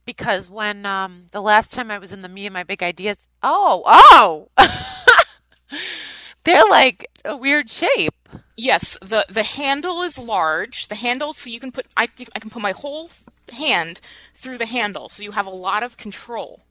[0.07, 3.29] Because when um the last time I was in the Me and My Big Ideas
[3.43, 4.49] Oh, oh.
[6.45, 8.15] They're like a weird shape.
[8.57, 10.87] yes, the the handle is large.
[10.89, 13.11] The handle so you can put I I can put my whole
[13.53, 14.01] hand
[14.35, 16.63] through the handle so you have a lot of control.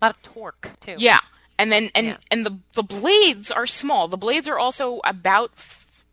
[0.00, 0.96] A lot of torque too.
[0.98, 1.20] Yeah,
[1.58, 2.16] and then and Yeah.
[2.30, 4.06] and the the blades are small.
[4.06, 6.04] The blades are also about f-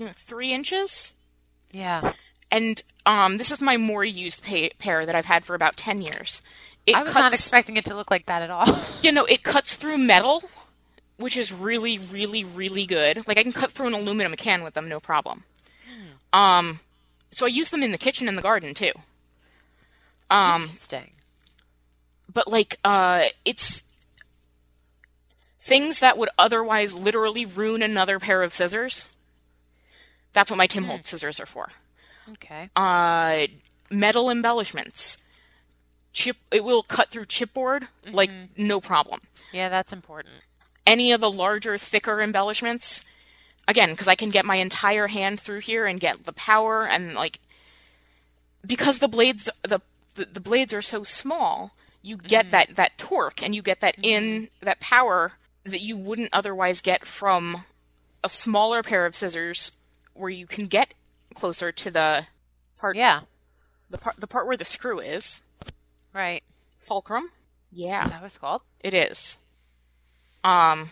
[0.00, 1.14] you know, three inches.
[1.70, 2.14] Yeah.
[2.50, 6.00] And um, this is my more used pa- pair that I've had for about ten
[6.00, 6.42] years.
[6.86, 8.80] It I was cuts, not expecting it to look like that at all.
[9.02, 10.44] you know, it cuts through metal,
[11.16, 13.26] which is really, really, really good.
[13.26, 15.42] Like I can cut through an aluminum can with them, no problem.
[16.32, 16.80] Um,
[17.30, 18.92] so I use them in the kitchen and the garden too.
[20.30, 21.10] Um, Interesting.
[22.32, 23.84] but like uh it's
[25.60, 29.10] things that would otherwise literally ruin another pair of scissors
[30.32, 31.70] that's what my tim holtz scissors are for
[32.32, 32.68] Okay.
[32.76, 33.46] uh
[33.90, 35.18] metal embellishments.
[36.12, 38.14] Chip it will cut through chipboard mm-hmm.
[38.14, 39.20] like no problem.
[39.52, 40.46] Yeah, that's important.
[40.86, 43.04] any of the larger thicker embellishments
[43.68, 47.14] again because i can get my entire hand through here and get the power and
[47.14, 47.40] like
[48.64, 49.80] because the blades the
[50.14, 52.50] the, the blades are so small you get mm-hmm.
[52.52, 54.64] that that torque and you get that in mm-hmm.
[54.64, 55.32] that power
[55.64, 57.64] that you wouldn't otherwise get from
[58.22, 59.76] a smaller pair of scissors
[60.14, 60.94] where you can get
[61.36, 62.26] closer to the
[62.76, 63.20] part Yeah.
[63.90, 65.42] the part the part where the screw is
[66.12, 66.42] Right.
[66.78, 67.30] fulcrum
[67.72, 68.62] yeah Is that what it's called?
[68.80, 69.38] it is
[70.44, 70.90] um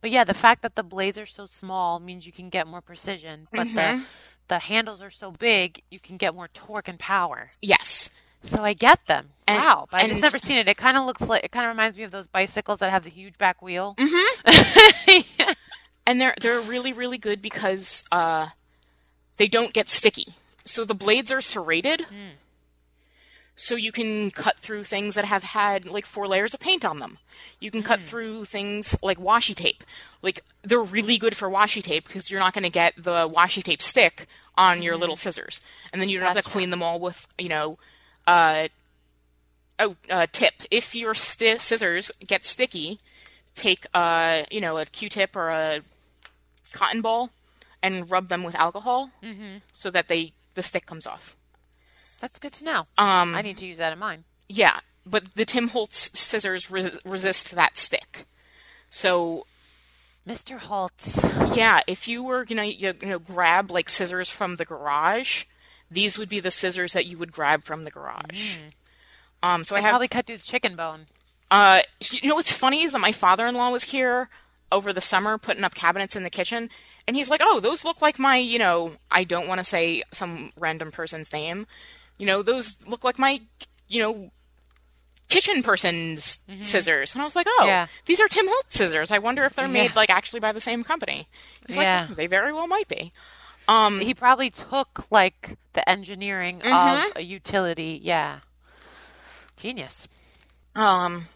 [0.00, 2.80] But yeah, the fact that the blades are so small means you can get more
[2.80, 3.76] precision, but Mm-hmm.
[3.76, 4.04] the
[4.48, 7.50] the handles are so big, you can get more torque and power.
[7.62, 8.10] yes
[8.42, 9.30] So I get them.
[9.46, 10.66] And- wow, but I just never seen it.
[10.68, 13.04] It kind of looks like it kind of reminds me of those bicycles that have
[13.04, 13.94] the huge back wheel.
[13.98, 15.52] Mm-hmm.
[16.06, 18.48] and they're they're really really good because uh,
[19.42, 20.34] they don't get sticky.
[20.64, 22.06] So the blades are serrated,
[23.56, 27.00] so you can cut through things that have had like four layers of paint on
[27.00, 27.18] them.
[27.58, 29.82] You can cut through things like washi tape.
[30.22, 33.64] Like they're really good for washi tape because you're not going to get the washi
[33.64, 35.60] tape stick on your little scissors,
[35.92, 37.78] and then you don't have to clean them all with you know.
[38.28, 38.68] Uh,
[39.80, 43.00] oh, uh, tip: if your sti- scissors get sticky,
[43.56, 45.80] take uh you know a q-tip or a
[46.72, 47.32] cotton ball
[47.82, 49.10] and rub them with alcohol
[49.72, 51.36] so that they the stick comes off
[52.20, 52.82] That's good to know.
[52.98, 54.24] um I need to use that in mine.
[54.48, 58.26] yeah but the tim holtz scissors res- resist that stick
[58.90, 59.46] so
[60.28, 60.58] Mr.
[60.58, 61.18] Holtz.
[61.56, 65.44] yeah if you were gonna you know grab like scissors from the garage
[65.90, 68.56] these would be the scissors that you would grab from the garage
[69.42, 71.06] um so i I have probably cut through the chicken bone.
[71.50, 74.30] Uh, you know what's funny is that my father-in-law was here
[74.72, 76.68] over the summer putting up cabinets in the kitchen,
[77.06, 80.02] and he's like, "Oh, those look like my, you know, I don't want to say
[80.12, 81.66] some random person's name,
[82.18, 83.40] you know, those look like my,
[83.88, 84.30] you know,
[85.28, 87.68] kitchen person's scissors." And I was like, "Oh, Mm-hmm.
[87.68, 87.86] Yeah.
[88.06, 89.12] these are Tim Holtz scissors.
[89.12, 89.96] I wonder if they're made Yeah.
[89.96, 91.28] like actually by the same company."
[91.66, 92.06] He's Yeah.
[92.08, 93.12] like, "They very well might be."
[93.68, 97.10] Um, He probably took like the engineering Mm-hmm.
[97.10, 98.00] of a utility.
[98.02, 98.40] Yeah.
[99.56, 100.08] Genius.
[100.74, 101.28] Um,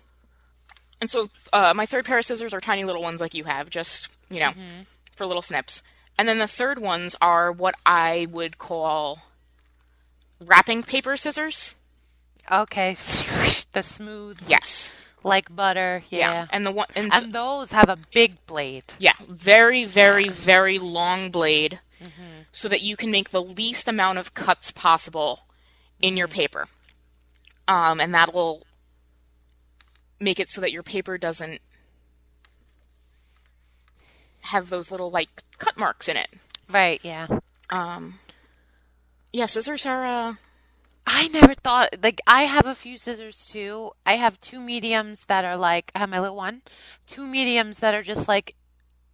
[1.01, 3.71] and so uh, my third pair of scissors are tiny little ones like you have,
[3.71, 4.53] just you know,
[5.15, 5.83] for little snips.
[6.19, 9.21] And then the third ones are what I would call
[10.41, 11.77] wrapping paper scissors.
[12.51, 12.93] Okay.
[13.73, 14.97] the smooth, Yes.
[15.25, 16.03] like butter.
[16.11, 16.19] Yeah.
[16.33, 16.47] Yeah.
[16.51, 18.85] And the one and, And those have a big blade.
[18.99, 21.81] yeah, very very very long blade,
[22.53, 25.41] so that you can make the least amount of cuts possible
[26.01, 26.69] in your paper.
[27.69, 28.66] Um, and that'll
[30.21, 31.61] make it so that your paper doesn't
[34.43, 36.29] have those little like cut marks in it.
[36.69, 37.01] Right.
[37.03, 37.27] Yeah.
[37.71, 38.21] Um,
[39.33, 40.05] yeah, scissors are.
[40.05, 40.35] Uh,
[41.07, 43.93] I never thought like I have a few scissors too.
[44.05, 46.63] I have two mediums that are like I have my little one,
[47.07, 48.57] two mediums that are just like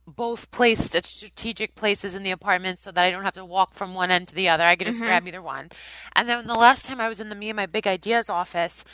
[0.07, 3.75] both placed at strategic places in the apartment so that I don't have to walk
[3.75, 4.65] from one end to the other.
[4.65, 5.71] I can just grab either one.
[6.17, 8.85] And then the last time I was in the me and my big ideas office,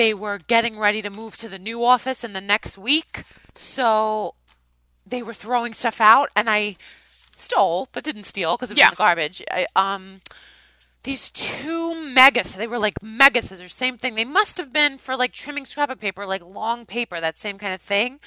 [0.00, 3.22] they were getting ready to move to the new office in the next week.
[3.54, 4.34] So
[5.04, 6.76] they were throwing stuff out and I
[7.36, 8.86] stole but didn't steal because it was Yeah.
[8.86, 9.42] in the garbage.
[9.50, 10.22] I, um
[11.02, 15.16] these two mega they were like mega scissors same thing they must have been for
[15.16, 18.20] like trimming scrapbook paper like long paper that same kind of thing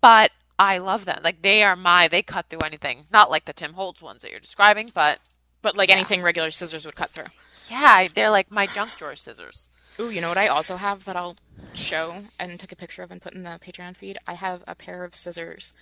[0.00, 1.20] but I love them.
[1.24, 3.06] Like they are my they cut through anything.
[3.10, 5.18] Not like the Tim Holtz ones that you're describing, but
[5.62, 5.96] But like Yeah.
[5.96, 7.30] anything regular scissors would cut through.
[7.68, 9.68] yeah, they're like my junk drawer scissors.
[9.98, 11.36] Ooh, you know what I also have that I'll
[11.74, 14.18] show and take a picture of and put in the Patreon feed?
[14.26, 15.72] I have a pair of scissors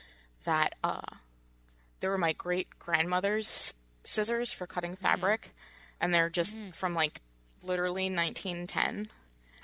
[0.44, 1.00] that uh
[2.00, 5.52] they were my great grandmother's scissors for cutting fabric
[6.00, 7.20] and they're just from like
[7.64, 9.08] literally 1910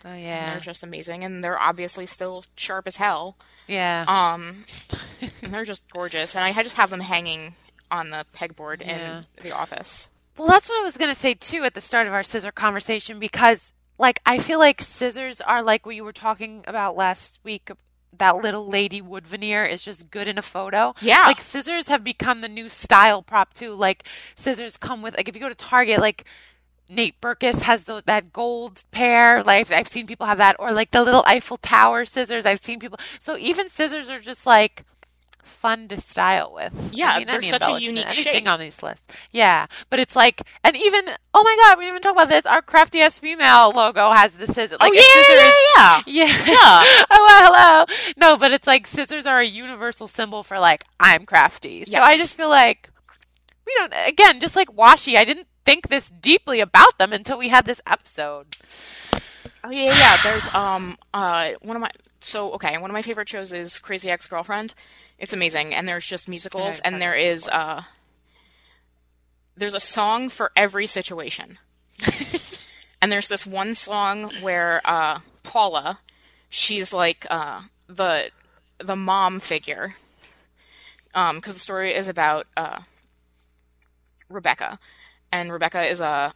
[0.04, 0.50] Oh and yeah.
[0.50, 3.36] they're just amazing and they're obviously still sharp as hell
[3.68, 4.04] Yeah.
[4.08, 4.64] um
[5.20, 7.54] and they're just gorgeous and I just have them hanging
[7.90, 9.18] on the pegboard Yeah.
[9.18, 12.06] in the office Well, that's what I was going to say too at the start
[12.08, 16.12] of our scissor conversation because, like, I feel like scissors are like what you were
[16.12, 17.70] talking about last week.
[18.16, 20.94] That little lady wood veneer is just good in a photo.
[21.00, 21.24] Yeah.
[21.26, 23.74] Like, scissors have become the new style prop too.
[23.74, 24.04] Like,
[24.36, 26.24] scissors come with, like, if you go to Target, like,
[26.88, 29.42] Nate Berkus has the, that gold pair.
[29.42, 30.54] Like, I've seen people have that.
[30.60, 32.46] Or, like, the little Eiffel Tower scissors.
[32.46, 33.00] I've seen people.
[33.18, 34.84] So, even scissors are just, like,
[35.46, 36.90] fun to style with.
[36.92, 38.48] Yeah, I mean, they're such a unique anything shape.
[38.48, 39.06] on these lists.
[39.30, 42.46] Yeah, but it's like, and even oh my god, we didn't even talk about this.
[42.46, 44.78] Our crafty ass female logo has the scissors.
[44.80, 45.62] Like oh yeah, scissors.
[45.76, 46.44] yeah, yeah, Yeah.
[46.46, 47.04] Yeah.
[47.10, 47.96] oh well, hello.
[48.16, 51.84] No, but it's like scissors are a universal symbol for like I'm crafty.
[51.84, 52.90] So I just feel like
[53.66, 53.92] we don't.
[54.06, 57.80] Again, just like washi, I didn't think this deeply about them until we had this
[57.86, 58.46] episode.
[59.62, 60.16] Oh yeah, yeah, yeah.
[60.22, 64.10] There's um uh one of my so okay one of my favorite shows is Crazy
[64.10, 64.74] Ex Girlfriend.
[65.18, 67.82] It's amazing, and there's just musicals, and there is uh
[69.56, 71.58] there's a song for every situation.
[73.00, 76.00] and there's this one song where uh Paula,
[76.48, 78.30] she's like uh the
[78.78, 79.96] the mom figure.
[81.14, 82.80] Um, because the story is about uh
[84.28, 84.78] Rebecca,
[85.30, 86.34] and Rebecca is a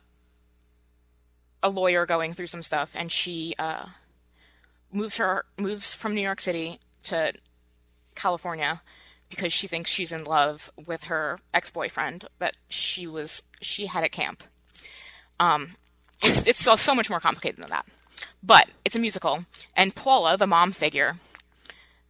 [1.62, 3.86] a lawyer going through some stuff, and she uh,
[4.92, 7.32] moves her moves from New York City to
[8.18, 8.82] California
[9.30, 14.04] because she thinks she's in love with her ex boyfriend that she was she had
[14.04, 14.42] at camp.
[15.40, 15.76] Um,
[16.22, 17.86] it's it's so, so much more complicated than that,
[18.42, 19.44] but it's a musical,
[19.76, 21.16] and Paula, the mom figure,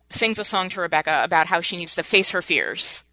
[0.09, 3.05] sings a song to Rebecca about how she needs to face her fears,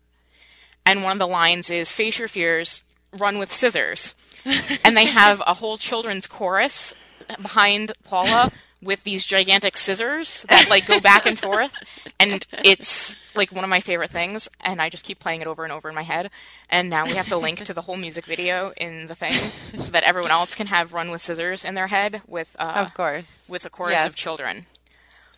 [0.86, 4.16] and one of the lines is "Face your fears, run with scissors."
[4.86, 6.94] and they have a whole children's chorus
[7.42, 11.74] behind Paula with these gigantic scissors that like go back and forth
[12.20, 15.64] and it's like one of my favorite things and I just keep playing it over
[15.64, 16.30] and over in my head
[16.70, 19.92] and now we have to link to the whole music video in the thing so
[19.92, 23.46] that everyone else can have run with scissors in their head with uh Of course.
[23.48, 24.08] with a chorus Yes.
[24.08, 24.66] of children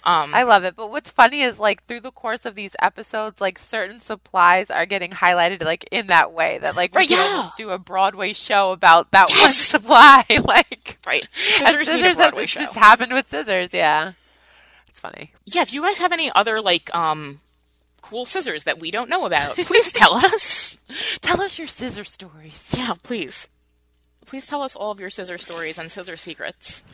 [0.07, 0.75] um I love it.
[0.75, 4.87] But what's funny is like through the course of these episodes, like certain supplies are
[4.87, 7.17] getting highlighted like in that way that like we Right, yeah.
[7.35, 10.23] almost do a Broadway show about that one supply.
[10.43, 14.13] like right scissors, scissors Broadway show just happened with scissors, yeah.
[14.87, 15.33] It's funny.
[15.45, 17.41] yeah if you guys have any other like um
[18.01, 20.79] cool scissors that we don't know about please tell us
[21.21, 22.65] Tell us your scissor stories.
[22.73, 23.49] Yeah, please.
[24.25, 26.85] Please tell us all of your scissor stories and scissor secrets.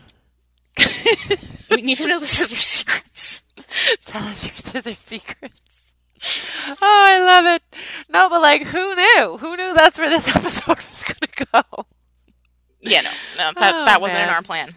[1.70, 3.44] We need to know the scissor secrets.
[4.06, 5.92] Tell us your scissor secrets.
[6.68, 7.62] Oh, I love it.
[8.10, 9.38] No, but like, who knew?
[9.40, 11.86] Who knew that's where this episode was going to go?
[12.82, 14.76] Yeah, no, no that, Oh, that wasn't in our plan.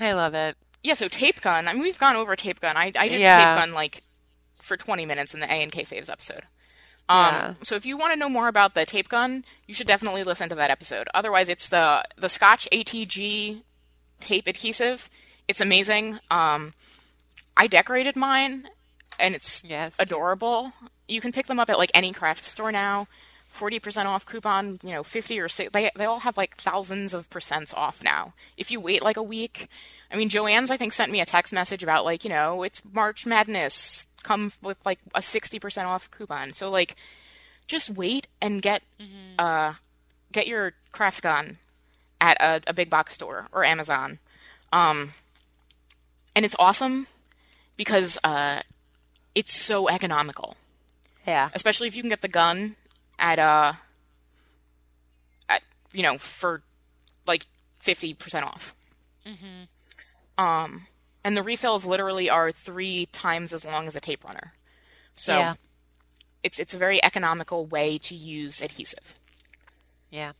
[0.00, 0.56] I love it.
[0.82, 1.66] Yeah, so Tape Gun.
[1.68, 2.76] I mean, we've gone over Tape Gun.
[2.76, 3.38] I, I did Yeah.
[3.54, 4.02] Tape Gun like
[4.60, 6.42] for 20 minutes in the A and K Faves episode.
[7.08, 7.54] Um, Yeah.
[7.62, 10.48] So if you want to know more about the Tape Gun, you should definitely listen
[10.48, 11.08] to that episode.
[11.14, 13.62] Otherwise, it's the the Scotch ATG
[14.20, 15.08] tape adhesive.
[15.48, 16.18] It's amazing.
[16.30, 16.74] Um,
[17.56, 18.68] I decorated mine,
[19.18, 19.96] and it's Yes.
[19.98, 20.72] adorable.
[21.08, 23.06] You can pick them up at like any craft store now.
[23.48, 25.70] Forty percent off coupon, you know, fifty or six.
[25.72, 28.34] They they all have like thousands of percents off now.
[28.58, 29.68] If you wait like a week,
[30.10, 32.82] I mean, Joann's I think sent me a text message about like you know it's
[32.92, 34.06] March Madness.
[34.24, 36.52] Come with like a sixty percent off coupon.
[36.52, 36.96] So like,
[37.66, 38.82] just wait and get
[39.38, 39.74] uh
[40.32, 41.56] get your craft gun
[42.20, 44.18] at a, a big box store or Amazon.
[44.72, 45.12] Um,
[46.34, 47.06] and it's awesome
[47.76, 48.60] because uh,
[49.34, 50.56] it's so economical
[51.26, 51.50] Yeah.
[51.54, 52.76] especially if you can get the gun
[53.18, 53.72] at uh
[55.48, 56.62] at you know for
[57.26, 57.46] like
[57.82, 58.74] 50% off
[59.26, 59.68] Mhm.
[60.38, 60.86] um
[61.24, 64.52] and the refills literally are three times as long as a tape runner
[65.14, 65.54] so Yeah.
[66.42, 69.14] it's it's a very economical way to use adhesive
[70.10, 70.32] Yeah.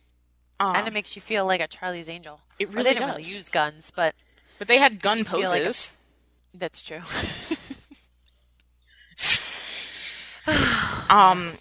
[0.59, 2.41] Um, and it makes you feel like a Charlie's Angel.
[2.59, 4.15] It Or really they didn't really use guns, but
[4.59, 5.97] but they had gun you feel like a- poses
[6.53, 7.01] that's true.
[11.09, 11.53] um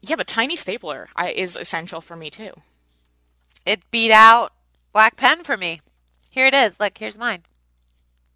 [0.00, 2.52] yeah but tiny stapler I, is essential for me too
[3.66, 4.52] it beat out
[4.92, 5.80] Black Pen for me.
[6.30, 6.78] Here it is.
[6.78, 7.42] Look, here's mine.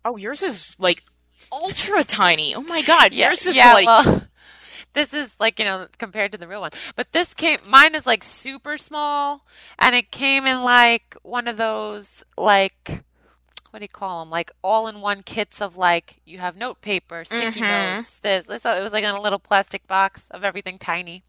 [0.04, 1.04] oh yours is like
[1.52, 4.22] ultra tiny oh my god yours is yeah, like well,
[4.98, 6.72] this is like you know compared to the real one.
[6.96, 9.44] But this came mine is like super small
[9.78, 13.02] and it came in like one of those like
[13.70, 16.80] what do you call them like all in one kits of like you have note
[16.80, 17.68] paper sticky Mhm.
[17.98, 21.22] notes this this so it was like in a little plastic box of everything tiny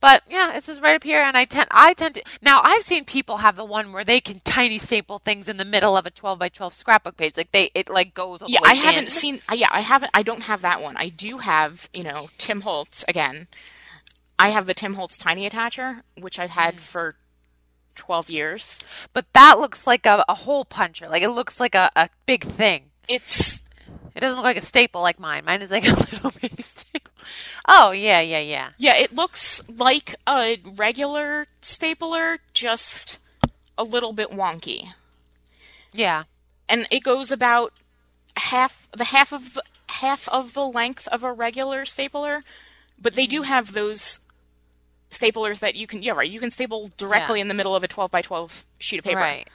[0.00, 2.82] but yeah it's just right up here and i tend i tend to now i've
[2.82, 6.06] seen people have the one where they can tiny staple things in the middle of
[6.06, 9.40] a 12 by 12 scrapbook page like they it like goes Yeah, I haven't seen.
[9.52, 10.10] Yeah, I haven't.
[10.14, 10.96] I don't have that one.
[10.96, 13.48] I do have, you know, Tim Holtz again.
[14.38, 16.80] I have the Tim Holtz tiny attacher, which I've had mm.
[16.80, 17.16] for
[17.94, 18.80] twelve years.
[19.12, 21.08] But that looks like a, a hole puncher.
[21.08, 22.90] Like it looks like a, a big thing.
[23.08, 23.62] It's
[24.14, 25.44] It doesn't look like a staple like mine.
[25.44, 27.01] Mine is like a little baby staple.
[27.66, 28.70] Oh yeah, yeah, yeah.
[28.78, 33.18] yeah, it looks like a regular stapler, just
[33.78, 34.88] a little bit wonky,
[35.92, 36.24] Yeah.
[36.68, 37.72] and it goes about
[38.36, 42.42] half the half of the, half of the length of a regular stapler.
[43.00, 43.48] But they do mm-hmm.
[43.48, 44.20] have those
[45.10, 47.42] staplers that you can yeah right you can staple directly Yeah.
[47.42, 49.48] in the middle of a 12 by 12 sheet of paper Right.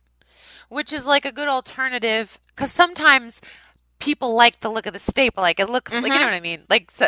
[0.69, 3.41] Which is like a good alternative because sometimes
[3.99, 5.41] people like the look of the staple.
[5.41, 6.25] Like it looks like you know mm-hmm.
[6.25, 6.63] what I mean.
[6.69, 7.07] Like so,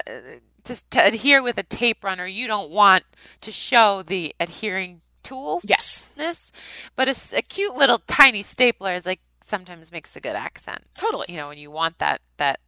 [0.70, 3.04] just to adhere with a tape runner, you don't want
[3.42, 5.60] to show the adhering tool.
[5.64, 6.52] yes This,
[6.96, 10.86] but a cute little tiny stapler is like sometimes makes a good accent.
[10.94, 12.60] totally you know, when you want that that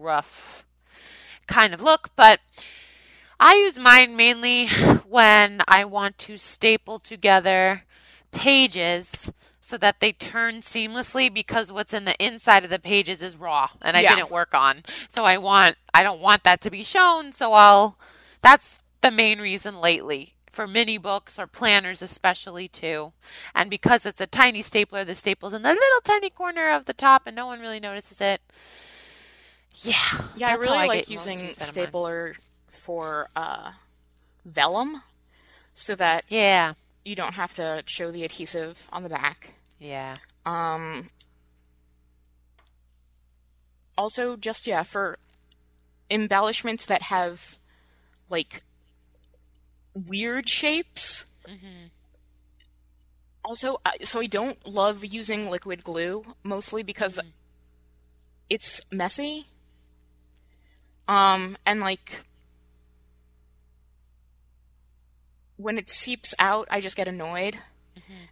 [0.00, 0.64] rough
[1.46, 2.08] kind of look.
[2.16, 2.40] But
[3.38, 4.68] I use mine mainly
[5.06, 7.82] when I want to staple together
[8.32, 9.30] pages
[9.66, 13.68] so that they turn seamlessly because what's in the inside of the pages is raw
[13.82, 14.14] and I Yeah.
[14.14, 14.84] didn't work on.
[15.08, 17.98] So I want I don't want that to be shown, so I'll
[18.42, 23.12] that's the main reason lately for mini books or planners especially too.
[23.56, 26.94] And because it's a tiny stapler, the staple's in the little tiny corner of the
[26.94, 28.40] top and no one really notices it.
[29.82, 29.94] Yeah.
[30.36, 31.84] Yeah, I really like get using use out of mine.
[31.86, 32.36] stapler
[32.68, 33.72] for uh,
[34.44, 35.02] vellum
[35.74, 36.74] so that Yeah.
[37.06, 39.50] You don't have to show the adhesive on the back.
[39.78, 40.16] Yeah.
[40.44, 41.10] Um,
[43.96, 45.18] also, just yeah, for
[46.10, 47.58] embellishments that have
[48.28, 48.62] like
[49.94, 51.26] weird shapes.
[53.44, 57.20] Also, I- so I don't love using liquid glue mostly because
[58.50, 59.46] it's messy.
[61.08, 62.24] Um, and like
[65.56, 67.56] when it seeps out, I just get annoyed.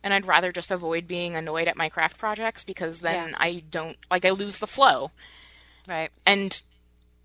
[0.04, 3.36] And I'd rather just avoid being annoyed at my craft projects because then Yeah.
[3.38, 5.10] I don't like I lose the flow.
[5.88, 6.10] Right.
[6.26, 6.60] And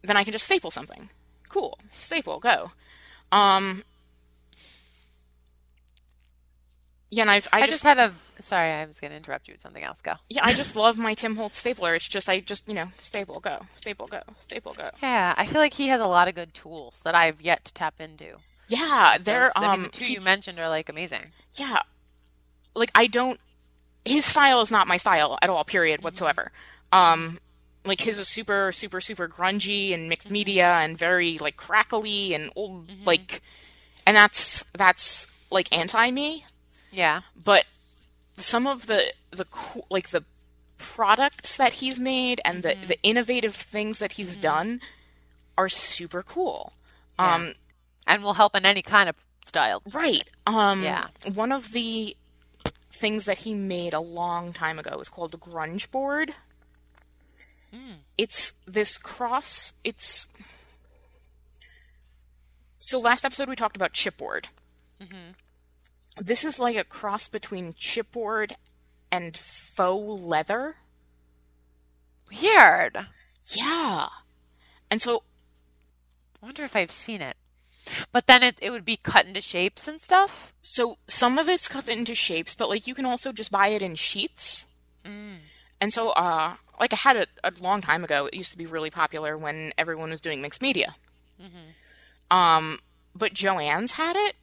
[0.02, 1.10] then I can just staple something.
[1.50, 1.78] Cool.
[1.98, 2.72] Staple, go.
[3.32, 3.84] Um
[7.12, 9.48] Yeah, and I've I, I, just, just had a sorry, I was going to interrupt
[9.48, 10.00] you with something else.
[10.02, 10.14] Go.
[10.30, 11.96] yeah, I just love my Tim Holtz stapler.
[11.96, 14.90] It's just I just, you know, staple go, staple go, staple go.
[15.04, 17.74] Yeah, I feel like he has a lot of good tools that I've yet to
[17.74, 18.38] tap into.
[18.70, 21.32] Yeah, they're Those- I mean, um the two he- you mentioned are like amazing.
[21.56, 21.82] yeah.
[22.76, 23.40] Like I don't
[24.06, 26.52] his style is not my style at all, period whatsoever.
[26.94, 27.40] Um
[27.86, 32.52] like his is super super super grungy and mixed media and very like crackly and
[32.56, 33.42] old like
[34.06, 36.46] and that's that's like anti me.
[36.92, 37.22] Yeah.
[37.44, 37.66] but
[38.38, 40.24] some of the the co- like the
[40.78, 44.80] products that he's made and the the innovative things that he's done
[45.58, 46.74] are super cool.
[47.18, 47.54] Um
[48.10, 49.82] And will help in any kind of style.
[49.94, 50.28] right.
[50.46, 51.08] Um Yeah.
[51.34, 52.18] one of the
[52.92, 56.34] things that he made a long time ago is called grunge board.
[58.18, 60.26] It's this cross it's
[62.80, 64.46] so last episode we talked about chipboard.
[65.00, 65.36] Mhm.
[66.18, 68.54] This is like a cross between chipboard
[69.12, 70.76] and faux leather.
[72.30, 73.08] Weird.
[73.52, 74.10] Yeah.
[74.92, 75.24] And so
[76.42, 77.38] I wonder if I've seen it.
[78.12, 80.54] But then it, it would be cut into shapes and stuff.
[80.62, 83.82] so some of it's cut into shapes, but like you can also just buy it
[83.82, 84.66] in sheets.
[85.82, 88.28] And so uh like I had it a long time ago.
[88.28, 90.96] It used to be really popular when everyone was doing mixed media.
[92.32, 92.80] Um
[93.16, 94.36] but Joann's had it.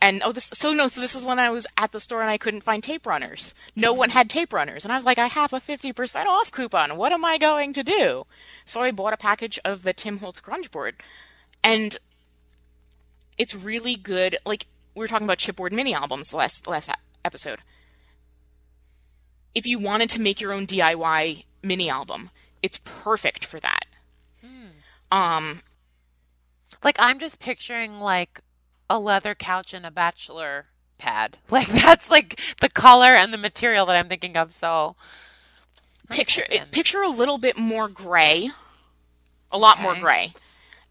[0.00, 2.30] And oh this so no, so this was when I was at the store and
[2.30, 3.54] I couldn't find tape runners.
[3.76, 4.84] No one had tape runners.
[4.84, 6.96] And I was like, I have a fifty percent off coupon.
[6.96, 8.26] What am I going to do?
[8.64, 10.96] So I bought a package of the Tim Holtz grunge board.
[11.64, 11.96] And
[13.38, 14.36] it's really good.
[14.44, 16.90] Like we were talking about chipboard mini albums last last
[17.24, 17.60] episode.
[19.54, 22.30] If you wanted to make your own DIY mini album,
[22.62, 23.86] it's perfect for that.
[25.10, 25.60] Um,
[26.82, 28.40] Like I'm just picturing like
[28.88, 30.66] a leather couch and a bachelor
[30.98, 31.38] pad.
[31.50, 34.52] Like that's like the color and the material that I'm thinking of.
[34.54, 34.96] So
[36.10, 36.68] picture thinking.
[36.70, 38.50] picture a little bit more gray,
[39.50, 40.32] a lot more gray,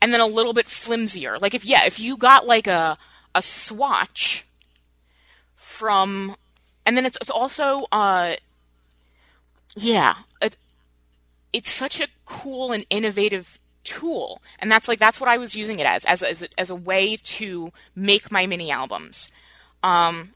[0.02, 1.40] and then a little bit flimsier.
[1.40, 2.98] Like if yeah, if you got like a
[3.34, 4.46] a swatch
[5.56, 6.36] from,
[6.86, 8.36] and then it's it's also uh,
[9.76, 10.58] yeah, it,
[11.54, 15.80] it's such a cool and innovative tool, and that's like that's what I was using
[15.80, 19.32] it as as as a, as a way to make my mini albums.
[19.84, 20.34] Um,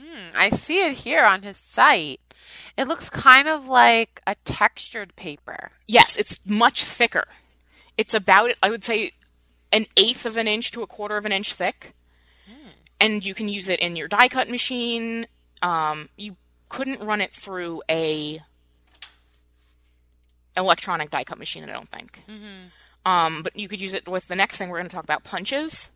[0.00, 2.20] Hmm, I see it here on his site.
[2.76, 5.70] It looks kind of like a textured paper.
[5.86, 7.26] yes, it's much thicker.
[7.96, 9.12] It's about I would say
[9.72, 11.94] an eighth of an inch to a quarter of an inch thick,
[13.00, 15.26] and you can use it in your die cut machine.
[15.62, 16.36] Um, you
[16.68, 18.40] couldn't run it through a
[20.56, 22.22] electronic die cut machine, I don't think.
[23.06, 25.24] Um, but you could use it with the next thing we're going to talk about
[25.24, 25.90] punches.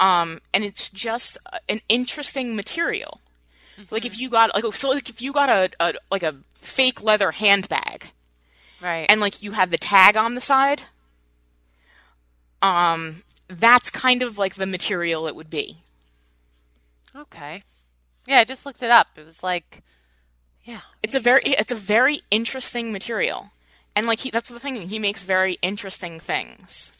[0.00, 1.36] Um, and it's just
[1.68, 3.20] an interesting material.
[3.90, 7.02] Like if you got like so like if you got a, a like a fake
[7.02, 8.12] leather handbag
[8.82, 9.06] Right.
[9.08, 10.82] and like you have the tag on the side,
[12.60, 15.78] um, that's kind of like the material it would be.
[17.14, 17.62] okay.
[18.26, 19.08] Yeah, I just looked it up.
[19.16, 19.82] It was like,
[20.64, 20.82] yeah.
[21.02, 23.50] It's a very it's a very interesting material,
[23.96, 26.92] and like he that's the thing he makes very interesting things.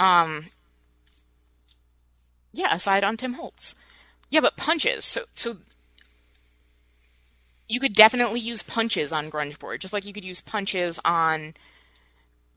[0.00, 0.46] Um,
[2.52, 2.74] yeah.
[2.74, 3.74] Aside on Tim Holtz,
[4.30, 5.04] yeah, but punches.
[5.04, 5.58] So so
[7.68, 11.54] you could definitely use punches on grunge board, just like you could use punches on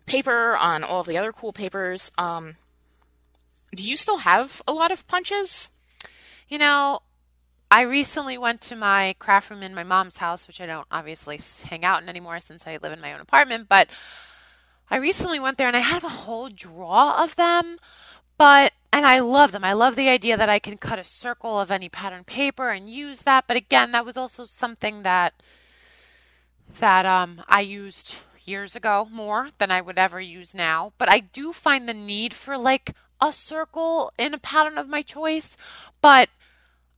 [0.05, 2.11] paper on all of the other cool papers.
[2.17, 2.55] Um,
[3.75, 5.69] do you still have a lot of punches?
[6.47, 7.01] You know,
[7.69, 11.39] I recently went to my craft room in my mom's house, which I don't obviously
[11.63, 13.89] hang out in anymore since I live in my own apartment, but
[14.89, 17.77] I recently went there and I have a whole drawer of them,
[18.37, 19.63] but and I love them.
[19.63, 22.89] I love the idea that I can cut a circle of any pattern paper and
[22.89, 25.33] use that, but again, that was also something that
[26.79, 31.19] that um I used years ago more than I would ever use now, but I
[31.19, 35.55] do find the need for like a circle in a pattern of my choice,
[36.01, 36.29] but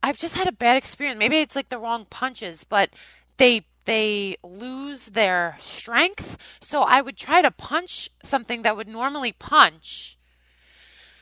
[0.02, 1.18] I've just had a bad experience.
[1.18, 2.90] Maybe it's like the wrong punches, but
[3.36, 6.38] they they lose their strength.
[6.60, 10.16] So I would try to punch something that would normally punch.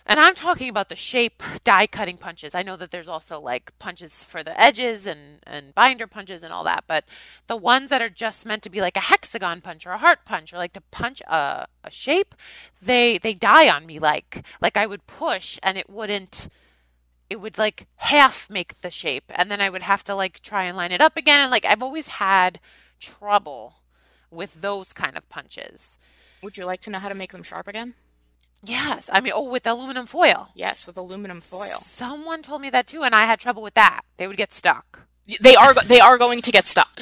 [0.07, 2.55] And I'm talking about the shape die cutting punches.
[2.55, 6.53] I know that there's also like punches for the edges and, and binder punches and
[6.53, 7.05] all that, but
[7.47, 10.25] the ones that are just meant to be like a hexagon punch or a heart
[10.25, 12.35] punch or like to punch a, a shape,
[12.81, 16.49] they they die on me like like I would push and it wouldn't
[17.31, 20.65] it would like half make the shape and then I would have to like try
[20.65, 22.59] and line it up again and like I've always had
[22.99, 23.77] trouble
[24.31, 25.99] with those kind of punches.
[26.43, 27.95] Would you like to know how to make them sharp again?
[28.65, 30.49] Yes, I mean oh with aluminum foil.
[30.55, 31.79] Yes, with aluminum foil.
[31.81, 34.03] Someone told me that too and I had trouble with that.
[34.19, 35.07] They would get stuck.
[35.41, 37.01] They are they are going to get stuck.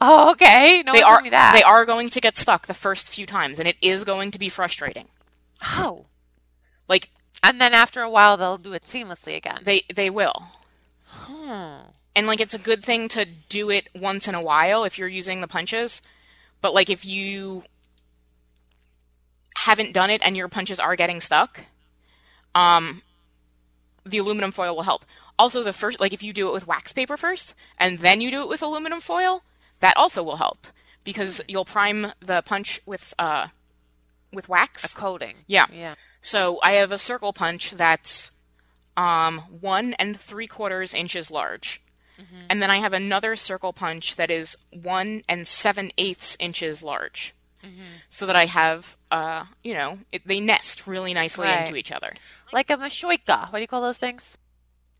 [0.00, 0.82] Oh, okay.
[0.84, 1.52] No they one are told me that.
[1.54, 4.38] they are going to get stuck the first few times, and it is going to
[4.38, 5.06] be frustrating.
[5.62, 6.06] Oh.
[6.88, 7.10] Like
[7.42, 9.60] And then after a while they'll do it seamlessly again.
[9.64, 10.44] they they will,
[11.08, 11.88] Hmm.
[12.14, 15.08] and like it's a good thing to do it once in a while if you're
[15.08, 16.02] using the punches.
[16.60, 17.64] But like if you
[19.56, 21.64] haven't done it and your punches are getting stuck,
[22.54, 23.02] um,
[24.04, 25.04] the aluminum foil will help.
[25.38, 28.30] Also, the first like if you do it with wax paper first and then you
[28.30, 29.42] do it with aluminum foil,
[29.80, 30.66] that also will help
[31.04, 33.48] because you'll prime the punch with uh
[34.32, 34.92] with wax.
[34.92, 35.36] A coating.
[35.46, 35.66] Yeah.
[35.72, 35.94] Yeah.
[36.20, 38.32] So I have a circle punch that's
[38.96, 41.82] um, one and three quarters inches large.
[42.48, 47.34] And then I have another circle punch that is one and seven eighths inches large.
[48.08, 51.60] So that I have, uh, you know, it, they nest really nicely Right.
[51.60, 52.12] into each other.
[52.52, 53.50] Like a mashoika.
[53.52, 54.36] What do you call those things?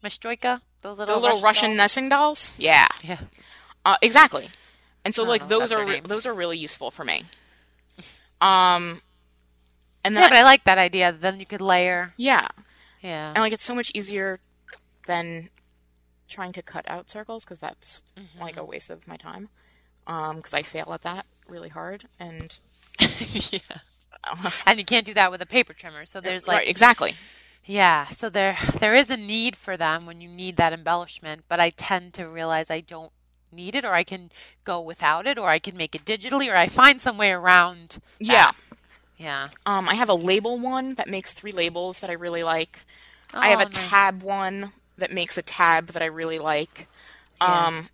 [0.05, 0.61] Mashoika?
[0.83, 1.77] Those little, The little little Russian dolls?
[1.79, 2.53] nesting dolls?
[2.59, 2.87] Yeah.
[3.03, 3.21] Yeah.
[3.85, 4.49] Uh, exactly.
[5.05, 7.25] And so, like, don't know if those are re- those are really useful for me.
[8.41, 9.01] Um,
[10.05, 11.11] and then Yeah, but I like that idea.
[11.13, 12.13] Then you could layer.
[12.19, 12.49] yeah,
[13.03, 13.31] Yeah.
[13.31, 14.41] and like it's so much easier
[15.07, 15.49] than
[16.29, 18.41] trying to cut out circles because that's Mm-hmm.
[18.43, 19.49] like a waste of my time
[20.07, 22.59] um because i fail at that really hard and
[22.99, 23.61] yeah.
[24.67, 26.05] And you can't do that with a paper trimmer.
[26.05, 27.19] So there's like right exactly
[27.65, 31.61] Yeah, so there there is a need for them when you need that embellishment, but
[31.61, 33.13] I tend to realize I don't
[33.53, 34.31] need it or I can
[34.65, 37.99] go without it or I can make it digitally or I find some way around.
[38.19, 38.51] yeah
[39.19, 39.49] Yeah.
[39.65, 42.85] um i have a label one that makes three labels that i really like
[43.41, 43.75] i have Oh, a nice.
[43.91, 46.89] tab one that makes a tab that i really like
[47.41, 47.69] Yeah.
[47.69, 47.89] um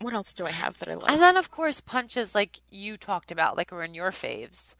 [0.00, 2.96] what else do i have that i like And then of course punches like you
[2.96, 4.74] talked about like were in your faves.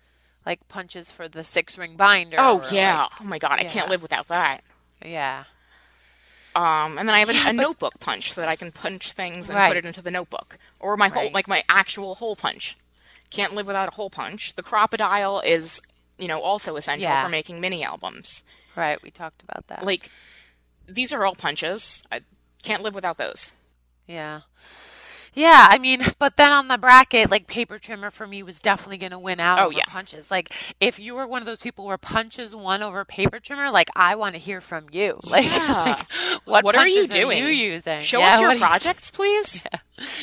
[0.47, 2.37] Like punches for the six ring binder.
[2.41, 4.63] oh yeah like- oh my god i can't live without that
[5.05, 5.45] yeah.
[6.55, 8.73] Um, and then I have a, Yeah, a but- notebook punch so that I can
[8.73, 9.69] punch things and Right.
[9.69, 12.77] put it into the notebook, or my whole like my actual hole punch.
[13.31, 14.55] can't live without a hole punch.
[14.57, 15.81] The crocodile is,
[16.19, 17.23] you know, also essential Yeah.
[17.23, 18.43] for making mini albums.
[18.75, 19.85] Right, we talked about that.
[19.85, 20.11] Like,
[20.89, 22.03] these are all punches.
[22.11, 22.23] I
[22.63, 23.53] can't live without those.
[24.07, 24.41] Yeah.
[25.35, 28.99] Yeah, I mean, but then on the bracket, like paper trimmer for me was definitely
[28.99, 29.85] going to win out Oh, over yeah.
[29.89, 30.31] punches.
[30.31, 33.89] Like if you were one of those people where punches won over paper trimmer, like
[33.97, 35.19] I want to hear from you.
[35.29, 35.85] Like, Yeah.
[35.85, 36.07] like,
[36.45, 37.39] what, What are you doing?
[37.39, 38.01] you using?
[38.01, 39.63] Show Yeah, us your are you- projects, please.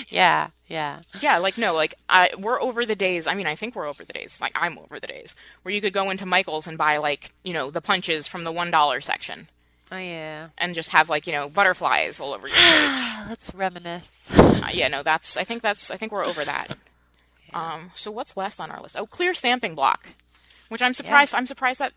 [0.07, 1.01] Yeah, yeah.
[1.21, 3.27] Yeah, like no, like I, we're over the days.
[3.27, 4.39] I mean, I think we're over the days.
[4.41, 7.53] Like I'm over the days where you could go into Michael's and buy like you
[7.53, 9.49] know the punches from the one dollar section
[9.91, 10.47] Oh yeah.
[10.57, 13.27] and just have like you know butterflies all over your page.
[13.29, 14.31] Let's reminisce.
[14.35, 15.37] uh, yeah, no, that's.
[15.37, 15.91] I think that's.
[15.91, 16.77] I think we're over that.
[17.53, 17.91] Um.
[17.93, 18.97] So what's last on our list?
[18.99, 20.07] Oh, clear stamping block,
[20.67, 21.33] which I'm surprised.
[21.33, 21.93] I'm surprised that.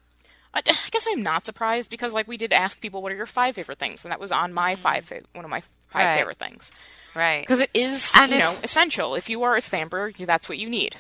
[0.55, 3.27] I, I guess I'm not surprised because like we did ask people what are your
[3.27, 6.05] five favorite things, and that was on my five fa- one of my five.
[6.07, 6.17] Right.
[6.19, 6.71] favorite things
[7.17, 7.41] Right.
[7.43, 9.17] because it is And you if- know essential.
[9.17, 10.97] If you are a stamper, you, that's what you need.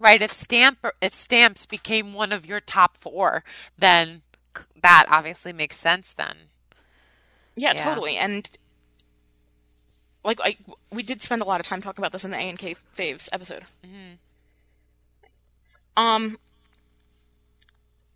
[0.00, 0.20] Right.
[0.20, 3.44] If stamp if stamps became one of your top four,
[3.78, 4.22] then
[4.82, 6.12] that obviously makes sense.
[6.14, 6.36] Then.
[7.56, 7.84] Yeah, Yeah.
[7.84, 8.16] totally.
[8.16, 8.50] And
[10.24, 10.56] like I,
[10.90, 12.74] we did spend a lot of time talking about this in the A and K
[12.96, 13.64] faves episode.
[15.96, 16.38] Um,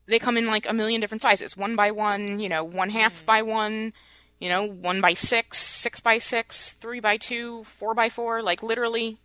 [0.06, 3.24] they come in like a million different sizes, one by one, you know, one half
[3.26, 3.92] by one,
[4.38, 8.62] you know, one by six, six by six, three by two, four by four, like
[8.62, 9.18] literally.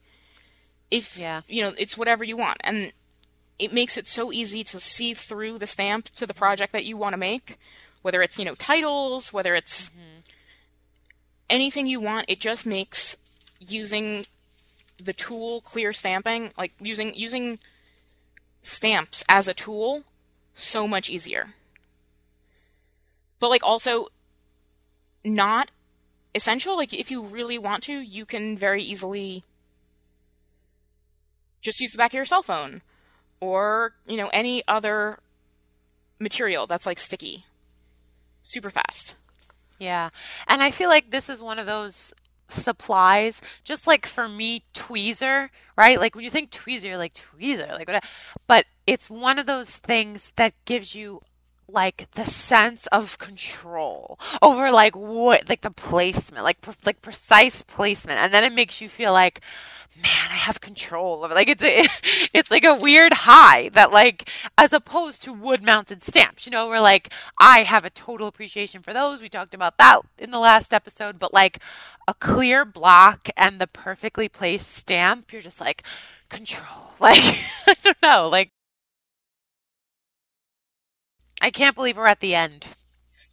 [0.90, 1.42] If Yeah.
[1.48, 2.92] you know, it's whatever you want, and
[3.62, 6.98] it makes it so easy to see through the stamp to the project that you
[6.98, 7.60] want to make,
[8.02, 10.20] whether it's you know titles, whether it's mm-hmm.
[11.48, 12.26] anything you want.
[12.28, 13.18] It just makes
[13.60, 14.26] using
[14.98, 17.60] the tool clear stamping, like using using
[18.64, 20.06] stamps as a tool,
[20.56, 21.54] so much easier.
[23.40, 24.08] But like also
[25.24, 25.70] not
[26.34, 26.76] essential.
[26.76, 29.44] Like if you really want to, you can very easily
[31.62, 32.82] just use the back of your cell phone
[33.42, 35.20] or, you know, any other
[36.20, 37.46] material that's like sticky.
[38.44, 39.16] Super fast.
[39.80, 40.10] Yeah.
[40.48, 42.14] And I feel like this is one of those
[42.48, 46.00] supplies, just like for me, tweezer, right?
[46.00, 48.04] Like when you think tweezer, you're like tweezer, like what?
[48.48, 51.22] But it's one of those things that gives you
[51.72, 57.62] like the sense of control over like what, like the placement, like pre- like precise
[57.62, 59.42] placement, and then it makes you feel like.
[60.02, 61.86] Man, I have control over like it's a,
[62.34, 66.70] it's like a weird high that like as opposed to wood mounted stamps, you know,
[66.70, 69.22] where like I have a total appreciation for those.
[69.22, 71.60] We talked about that in the last episode, but like
[72.08, 75.84] a clear block and the perfectly placed stamp, you're just like
[76.30, 76.68] control.
[77.02, 77.18] Like
[77.68, 78.52] I don't know, like
[81.42, 82.68] I can't believe we're at the end.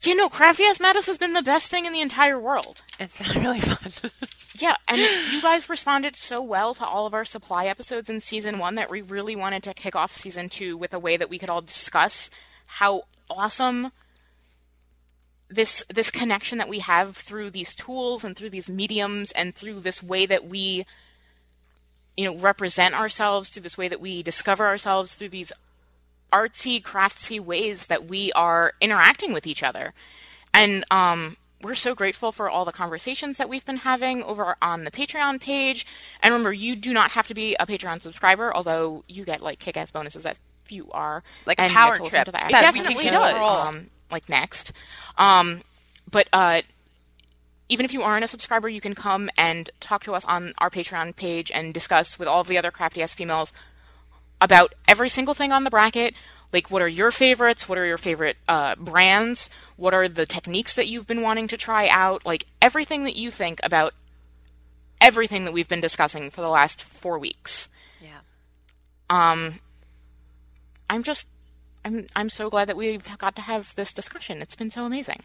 [0.00, 2.82] You know, Crafty Ass Madness has been the best thing in the entire world.
[2.98, 4.10] It's been really fun.
[4.60, 8.58] Yeah, and you guys responded so well to all of our supply episodes in season
[8.58, 11.38] one that we really wanted to kick off season two with a way that we
[11.38, 12.28] could all discuss
[12.66, 13.92] how awesome
[15.48, 19.80] this this connection that we have through these tools and through these mediums and through
[19.80, 20.84] this way that we
[22.16, 25.52] you know represent ourselves through this way that we discover ourselves through these
[26.32, 29.92] artsy craftsy ways that we are interacting with each other
[30.52, 34.84] and um we're so grateful for all the conversations that we've been having over on
[34.84, 35.86] the Patreon page.
[36.22, 39.58] And remember, you do not have to be a Patreon subscriber, although you get like
[39.58, 41.22] kick-ass bonuses if you are.
[41.46, 42.50] Like a power trip to that.
[42.50, 43.68] It definitely does.
[43.68, 44.72] Um, like next,
[45.18, 45.62] um,
[46.10, 46.62] but uh,
[47.68, 50.70] even if you aren't a subscriber, you can come and talk to us on our
[50.70, 53.52] Patreon page and discuss with all of the other crafty ass females
[54.40, 56.14] about every single thing on the bracket.
[56.52, 57.68] Like, what are your favorites?
[57.68, 59.50] What are your favorite uh, brands?
[59.76, 62.24] What are the techniques that you've been wanting to try out?
[62.24, 63.94] Like, everything that you think about
[65.00, 67.68] everything that we've been discussing for the last four weeks.
[68.02, 68.20] Yeah.
[69.10, 69.60] Um,
[70.90, 71.28] I'm just,
[71.84, 74.42] I'm, I'm so glad that we've got to have this discussion.
[74.42, 75.22] It's been so amazing.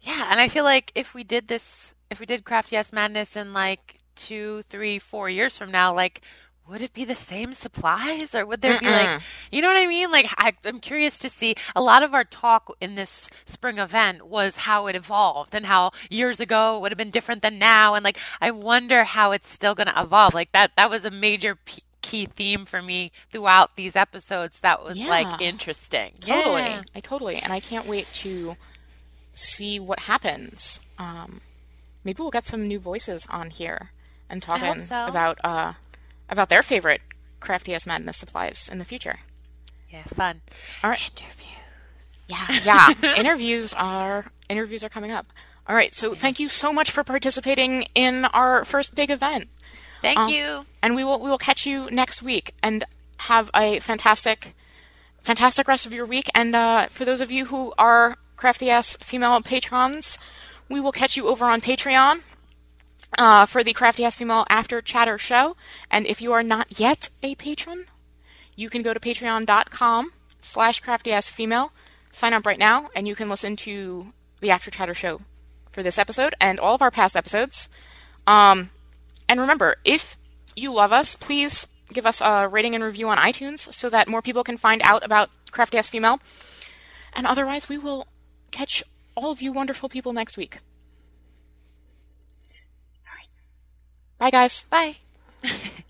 [0.00, 3.36] Yeah, and I feel like if we did this, if we did Crafty Ass Madness
[3.36, 6.20] in like two, three, four years from now, like,
[6.68, 9.20] would it be the same supplies or would there be like,
[9.52, 10.10] you know what I mean?
[10.10, 11.54] Like, I, I'm curious to see.
[11.76, 15.90] A lot of our talk in this spring event was how it evolved and how
[16.08, 17.94] years ago it would have been different than now.
[17.94, 20.32] And like, I wonder how it's still going to evolve.
[20.32, 24.82] Like, that, that was a major p- key theme for me throughout these episodes that
[24.82, 25.08] was Yeah.
[25.08, 26.12] like interesting.
[26.20, 26.62] Totally.
[26.62, 26.82] Yeah.
[26.94, 27.36] I totally.
[27.36, 28.56] And I can't wait to
[29.34, 30.80] see what happens.
[30.98, 31.40] Um,
[32.04, 33.90] maybe we'll get some new voices on here
[34.30, 35.06] and talking so.
[35.06, 35.74] about uh,
[36.28, 37.00] about their favorite
[37.40, 39.20] crafty ass madness supplies in the future.
[39.90, 40.40] Yeah, fun.
[40.82, 41.10] All right.
[41.20, 41.48] Interviews.
[42.28, 43.14] Yeah, yeah.
[43.16, 45.26] interviews are interviews are coming up.
[45.68, 45.94] All right.
[45.94, 49.48] So thank you so much for participating in our first big event.
[50.00, 50.66] Thank Um, you.
[50.82, 52.84] and we will we will catch you next week and
[53.18, 54.54] have a fantastic
[55.22, 58.96] fantastic rest of your week and uh, for those of you who are crafty ass
[58.98, 60.18] female patrons
[60.68, 62.20] we will catch you over on patreon
[63.18, 65.56] uh, for the crafty ass female after chatter show
[65.90, 67.86] and if you are not yet a patron
[68.56, 71.72] you can go to patreon.com slash crafty ass female
[72.12, 75.20] sign up right now and you can listen to the after chatter show
[75.70, 77.68] for this episode and all of our past episodes
[78.26, 78.70] um,
[79.28, 80.16] and remember, if
[80.56, 84.22] you love us, please give us a rating and review on iTunes so that more
[84.22, 86.20] people can find out about Crafty Ass Female.
[87.12, 88.06] And otherwise, we will
[88.50, 88.82] catch
[89.14, 90.58] all of you wonderful people next week.
[94.18, 94.64] Bye, guys.
[94.70, 94.96] Bye.